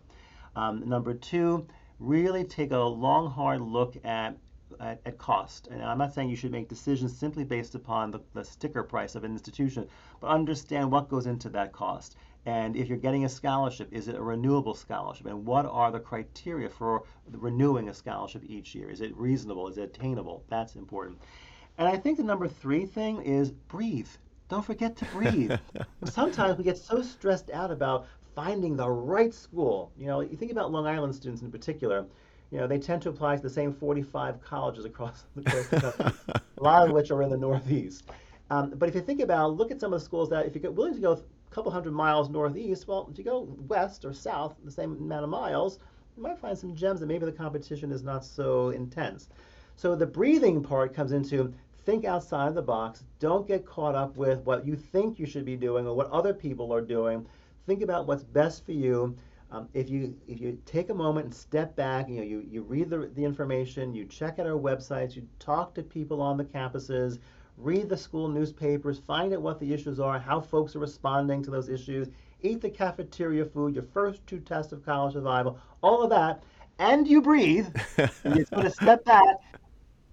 [0.55, 1.65] Um, number two,
[1.99, 4.37] really take a long, hard look at,
[4.79, 5.67] at, at, cost.
[5.67, 9.15] And I'm not saying you should make decisions simply based upon the, the sticker price
[9.15, 9.87] of an institution,
[10.19, 12.15] but understand what goes into that cost.
[12.45, 15.25] And if you're getting a scholarship, is it a renewable scholarship?
[15.25, 18.89] And what are the criteria for renewing a scholarship each year?
[18.89, 19.67] Is it reasonable?
[19.67, 20.43] Is it attainable?
[20.49, 21.19] That's important.
[21.77, 24.07] And I think the number three thing is breathe.
[24.49, 25.51] Don't forget to breathe.
[26.05, 29.91] Sometimes we get so stressed out about finding the right school.
[29.97, 32.05] You know, you think about Long Island students in particular.
[32.51, 36.11] You know, they tend to apply to the same 45 colleges across the country,
[36.57, 38.05] a lot of which are in the Northeast.
[38.49, 40.71] Um, but if you think about, look at some of the schools that, if you're
[40.71, 44.55] willing to go a couple hundred miles northeast, well, if you go west or south,
[44.63, 45.79] the same amount of miles,
[46.15, 49.27] you might find some gems that maybe the competition is not so intense.
[49.75, 51.53] So the breathing part comes into
[51.85, 53.03] think outside of the box.
[53.19, 56.33] Don't get caught up with what you think you should be doing or what other
[56.33, 57.25] people are doing.
[57.65, 59.15] Think about what's best for you.
[59.49, 62.63] Um, if you if you take a moment and step back, you know you, you
[62.63, 66.43] read the, the information, you check out our websites, you talk to people on the
[66.43, 67.19] campuses,
[67.57, 71.49] read the school newspapers, find out what the issues are, how folks are responding to
[71.49, 72.09] those issues,
[72.41, 76.43] eat the cafeteria food, your first two tests of college survival, all of that,
[76.79, 77.67] and you breathe.
[77.97, 79.23] and you're going to step back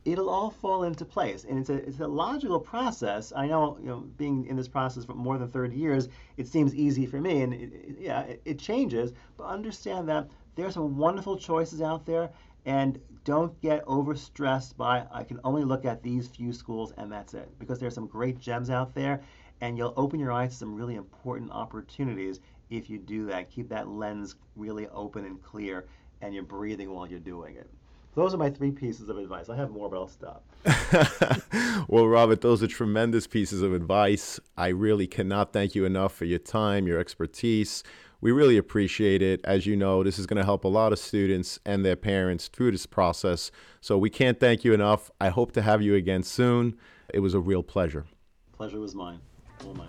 [0.04, 1.44] it'll all fall into place.
[1.44, 3.32] And it's a, it's a logical process.
[3.34, 6.74] I know, you know, being in this process for more than 30 years, it seems
[6.74, 7.42] easy for me.
[7.42, 9.12] And it, it, yeah, it, it changes.
[9.36, 12.30] But understand that there's some wonderful choices out there.
[12.66, 17.34] And don't get overstressed by, I can only look at these few schools and that's
[17.34, 17.50] it.
[17.58, 19.22] Because there's some great gems out there.
[19.60, 23.50] And you'll open your eyes to some really important opportunities if you do that.
[23.50, 25.86] Keep that lens really open and clear.
[26.20, 27.70] And you're breathing while you're doing it.
[28.14, 29.48] Those are my three pieces of advice.
[29.48, 30.44] I have more, but I'll stop.
[31.88, 34.38] well, Robert, those are tremendous pieces of advice.
[34.56, 37.82] I really cannot thank you enough for your time, your expertise.
[38.20, 39.40] We really appreciate it.
[39.44, 42.48] As you know, this is going to help a lot of students and their parents
[42.48, 43.50] through this process.
[43.80, 45.10] So we can't thank you enough.
[45.20, 46.76] I hope to have you again soon.
[47.12, 48.06] It was a real pleasure.
[48.52, 49.18] Pleasure was mine.
[49.66, 49.88] All mine.